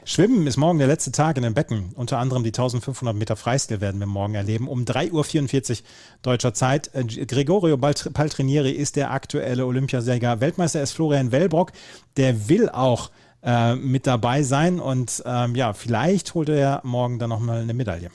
Schwimmen 0.05 0.47
ist 0.47 0.57
morgen 0.57 0.79
der 0.79 0.89
letzte 0.89 1.13
Tag 1.13 1.37
in 1.37 1.43
den 1.43 1.55
Becken. 1.55 1.93
Unter 1.95 2.19
anderem 2.19 2.43
die 2.43 2.51
1500 2.51 3.17
Meter 3.17 3.37
Freistil 3.37 3.81
werden 3.81 4.01
wir 4.01 4.07
morgen 4.07 4.35
erleben. 4.35 4.69
Um 4.69 4.85
3.44 4.85 5.71
Uhr 5.71 5.77
deutscher 6.23 6.55
Zeit. 6.55 6.91
Äh, 6.95 7.05
Gregorio 7.05 7.77
Paltrinieri 7.77 8.73
ist 8.73 8.97
der 8.97 9.13
aktuelle 9.13 9.65
Olympiasieger. 9.67 10.41
Weltmeister 10.41 10.83
ist 10.83 10.93
Florian 10.93 11.33
Wellbrock. 11.33 11.73
Der 12.17 12.49
will 12.49 12.69
auch 12.69 13.11
äh, 13.45 13.75
mit 13.75 14.07
dabei 14.07 14.43
sein 14.43 14.81
und 14.81 15.23
ähm, 15.27 15.55
ja, 15.55 15.73
vielleicht 15.73 16.35
holt 16.35 16.49
er 16.49 16.81
morgen 16.85 17.19
dann 17.19 17.31
nochmal 17.31 17.63
eine 17.63 17.75
Medaille. 17.75 18.11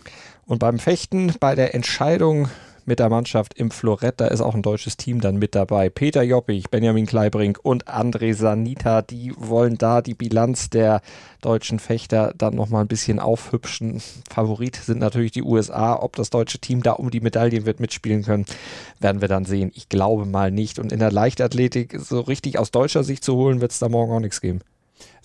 Und 0.45 0.59
beim 0.59 0.79
Fechten, 0.79 1.33
bei 1.39 1.55
der 1.55 1.75
Entscheidung 1.75 2.49
mit 2.87 2.99
der 2.99 3.09
Mannschaft 3.09 3.53
im 3.53 3.69
Florett. 3.69 4.15
Da 4.17 4.27
ist 4.27 4.41
auch 4.41 4.55
ein 4.55 4.61
deutsches 4.63 4.97
Team 4.97 5.21
dann 5.21 5.37
mit 5.37 5.53
dabei. 5.53 5.89
Peter 5.89 6.23
Joppich, 6.23 6.69
Benjamin 6.71 7.05
Kleibrink 7.05 7.59
und 7.61 7.87
André 7.87 8.33
Sanita, 8.33 9.01
die 9.01 9.33
wollen 9.37 9.77
da 9.77 10.01
die 10.01 10.13
Bilanz 10.13 10.69
der 10.69 11.01
deutschen 11.41 11.79
Fechter 11.79 12.33
dann 12.37 12.55
nochmal 12.55 12.81
ein 12.83 12.87
bisschen 12.87 13.19
aufhübschen. 13.19 14.01
Favorit 14.29 14.77
sind 14.77 14.99
natürlich 14.99 15.33
die 15.33 15.43
USA. 15.43 16.01
Ob 16.01 16.15
das 16.15 16.29
deutsche 16.29 16.59
Team 16.59 16.81
da 16.81 16.93
um 16.93 17.11
die 17.11 17.19
Medaillen 17.19 17.65
wird 17.65 17.79
mitspielen 17.79 18.23
können, 18.23 18.45
werden 18.99 19.21
wir 19.21 19.27
dann 19.27 19.45
sehen. 19.45 19.71
Ich 19.75 19.89
glaube 19.89 20.25
mal 20.25 20.49
nicht. 20.49 20.79
Und 20.79 20.91
in 20.91 20.99
der 20.99 21.11
Leichtathletik 21.11 21.99
so 21.99 22.21
richtig 22.21 22.57
aus 22.57 22.71
deutscher 22.71 23.03
Sicht 23.03 23.23
zu 23.23 23.35
holen, 23.35 23.59
wird 23.59 23.73
es 23.73 23.79
da 23.79 23.89
morgen 23.89 24.13
auch 24.13 24.19
nichts 24.21 24.39
geben. 24.39 24.61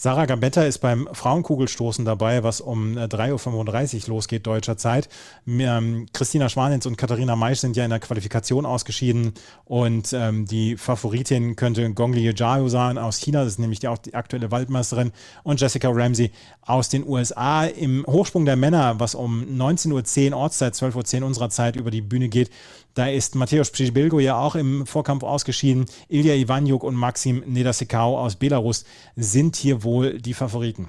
Sarah 0.03 0.27
Gabetta 0.27 0.65
ist 0.65 0.79
beim 0.79 1.09
Frauenkugelstoßen 1.13 2.05
dabei, 2.05 2.43
was 2.43 2.61
um 2.61 2.99
3.35 2.99 4.03
Uhr 4.03 4.15
losgeht 4.17 4.45
deutscher 4.49 4.77
Zeit. 4.77 5.09
Ähm, 5.47 6.07
Christina 6.13 6.49
Schwanitz 6.49 6.87
und 6.87 6.97
Katharina 6.99 7.37
Maisch 7.37 7.61
sind 7.61 7.77
ja 7.77 7.85
in 7.85 7.91
der 7.91 8.01
Qualifikation 8.01 8.67
ausgeschieden 8.67 9.33
und 9.65 10.13
ähm, 10.13 10.45
die 10.47 10.77
Favoritin 10.77 11.55
könnte 11.55 11.89
Gongli 11.95 12.29
Jiao 12.29 12.67
sein 12.67 12.99
aus 12.99 13.19
China, 13.19 13.45
das 13.45 13.53
ist 13.53 13.59
nämlich 13.61 13.79
die, 13.79 13.87
auch 13.87 13.99
die 13.99 14.15
aktuelle 14.15 14.51
Waldmeisterin 14.51 15.13
und 15.45 15.61
Jessica 15.61 15.89
Ramsey 15.89 16.33
aus 16.63 16.89
den 16.89 17.07
USA. 17.07 17.67
Im 17.67 18.05
Hochsprung 18.05 18.45
der 18.45 18.57
Männer, 18.57 18.99
was 18.99 19.15
um 19.15 19.45
19.10 19.45 20.33
Uhr 20.33 20.37
Ortszeit, 20.37 20.75
12.10 20.75 21.21
Uhr 21.21 21.27
unserer 21.29 21.49
Zeit 21.49 21.77
über 21.77 21.93
die 21.93 22.03
Bühne 22.03 22.29
geht, 22.29 22.51
da 22.95 23.07
ist 23.07 23.37
Mateusz 23.37 23.71
Przybilgo 23.71 24.21
ja 24.21 24.37
auch 24.37 24.55
im 24.55 24.85
Vorkampf 24.85 25.23
ausgeschieden. 25.23 25.87
Ilya 26.09 26.35
Ivanjuk 26.35 26.85
und 26.85 26.95
Maxim 26.95 27.43
Nedasekau 27.47 28.19
aus 28.19 28.37
Belarus 28.37 28.85
sind 29.17 29.57
hier 29.57 29.83
wohl 29.83 29.92
die 30.01 30.35
Favoriten. 30.35 30.89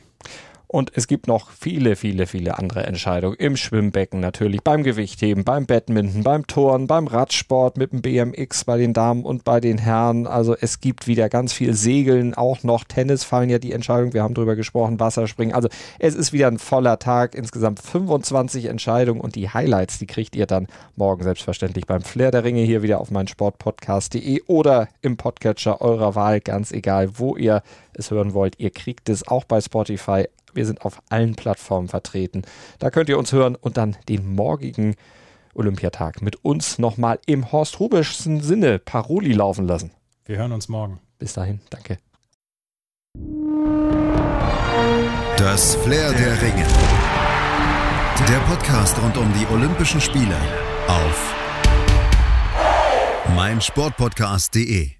Und 0.73 0.91
es 0.95 1.05
gibt 1.05 1.27
noch 1.27 1.51
viele, 1.51 1.95
viele, 1.95 2.25
viele 2.25 2.57
andere 2.57 2.87
Entscheidungen 2.87 3.35
im 3.37 3.57
Schwimmbecken 3.57 4.19
natürlich, 4.19 4.63
beim 4.63 4.81
Gewichtheben, 4.81 5.43
beim 5.43 5.67
Badminton, 5.67 6.23
beim 6.23 6.47
Turnen, 6.47 6.87
beim 6.87 7.05
Radsport 7.05 7.77
mit 7.77 7.91
dem 7.91 8.01
BMX 8.01 8.65
bei 8.65 8.79
den 8.79 8.91
Damen 8.91 9.23
und 9.23 9.43
bei 9.43 9.59
den 9.59 9.77
Herren. 9.77 10.25
Also 10.25 10.55
es 10.59 10.79
gibt 10.79 11.05
wieder 11.05 11.29
ganz 11.29 11.53
viel 11.53 11.75
Segeln, 11.75 12.33
auch 12.33 12.63
noch 12.63 12.85
Tennis 12.85 13.23
fallen 13.23 13.51
ja 13.51 13.59
die 13.59 13.71
Entscheidungen. 13.71 14.13
Wir 14.13 14.23
haben 14.23 14.33
darüber 14.33 14.55
gesprochen, 14.55 14.99
Wasserspringen. 14.99 15.53
Also 15.53 15.69
es 15.99 16.15
ist 16.15 16.33
wieder 16.33 16.47
ein 16.47 16.57
voller 16.57 16.97
Tag, 16.97 17.35
insgesamt 17.35 17.79
25 17.79 18.65
Entscheidungen 18.65 19.21
und 19.21 19.35
die 19.35 19.49
Highlights, 19.49 19.99
die 19.99 20.07
kriegt 20.07 20.35
ihr 20.35 20.47
dann 20.47 20.65
morgen 20.95 21.21
selbstverständlich 21.21 21.85
beim 21.85 22.01
Flair 22.01 22.31
der 22.31 22.45
Ringe 22.45 22.61
hier 22.61 22.81
wieder 22.81 22.99
auf 22.99 23.11
meinsportpodcast.de 23.11 24.41
oder 24.47 24.87
im 25.03 25.17
Podcatcher 25.17 25.81
eurer 25.81 26.15
Wahl, 26.15 26.39
ganz 26.39 26.71
egal, 26.71 27.19
wo 27.19 27.37
ihr 27.37 27.61
es 27.93 28.09
hören 28.09 28.33
wollt. 28.33 28.55
Ihr 28.57 28.71
kriegt 28.71 29.07
es 29.09 29.27
auch 29.27 29.43
bei 29.43 29.61
Spotify 29.61 30.25
wir 30.55 30.65
sind 30.65 30.83
auf 30.83 31.01
allen 31.09 31.35
Plattformen 31.35 31.87
vertreten. 31.87 32.43
Da 32.79 32.89
könnt 32.89 33.09
ihr 33.09 33.17
uns 33.17 33.31
hören 33.31 33.55
und 33.55 33.77
dann 33.77 33.97
den 34.09 34.35
morgigen 34.35 34.95
Olympiatag 35.53 36.21
mit 36.21 36.43
uns 36.43 36.79
nochmal 36.79 37.19
im 37.25 37.51
Horst 37.51 37.79
Rubischsten 37.79 38.41
Sinne 38.41 38.79
Paroli 38.79 39.33
laufen 39.33 39.67
lassen. 39.67 39.91
Wir 40.25 40.37
hören 40.37 40.51
uns 40.51 40.69
morgen. 40.69 40.99
Bis 41.19 41.33
dahin, 41.33 41.59
danke. 41.69 41.97
Das 45.37 45.75
Flair 45.75 46.11
der 46.13 46.41
Ringe. 46.41 46.65
Der 48.27 48.39
Podcast 48.47 49.01
rund 49.01 49.17
um 49.17 49.31
die 49.33 49.45
Olympischen 49.53 49.99
Spiele 49.99 50.37
auf 50.87 51.35
meinsportpodcast.de. 53.35 54.91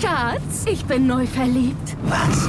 Schatz, 0.00 0.64
ich 0.66 0.84
bin 0.84 1.06
neu 1.06 1.26
verliebt. 1.26 1.96
Was? 2.04 2.48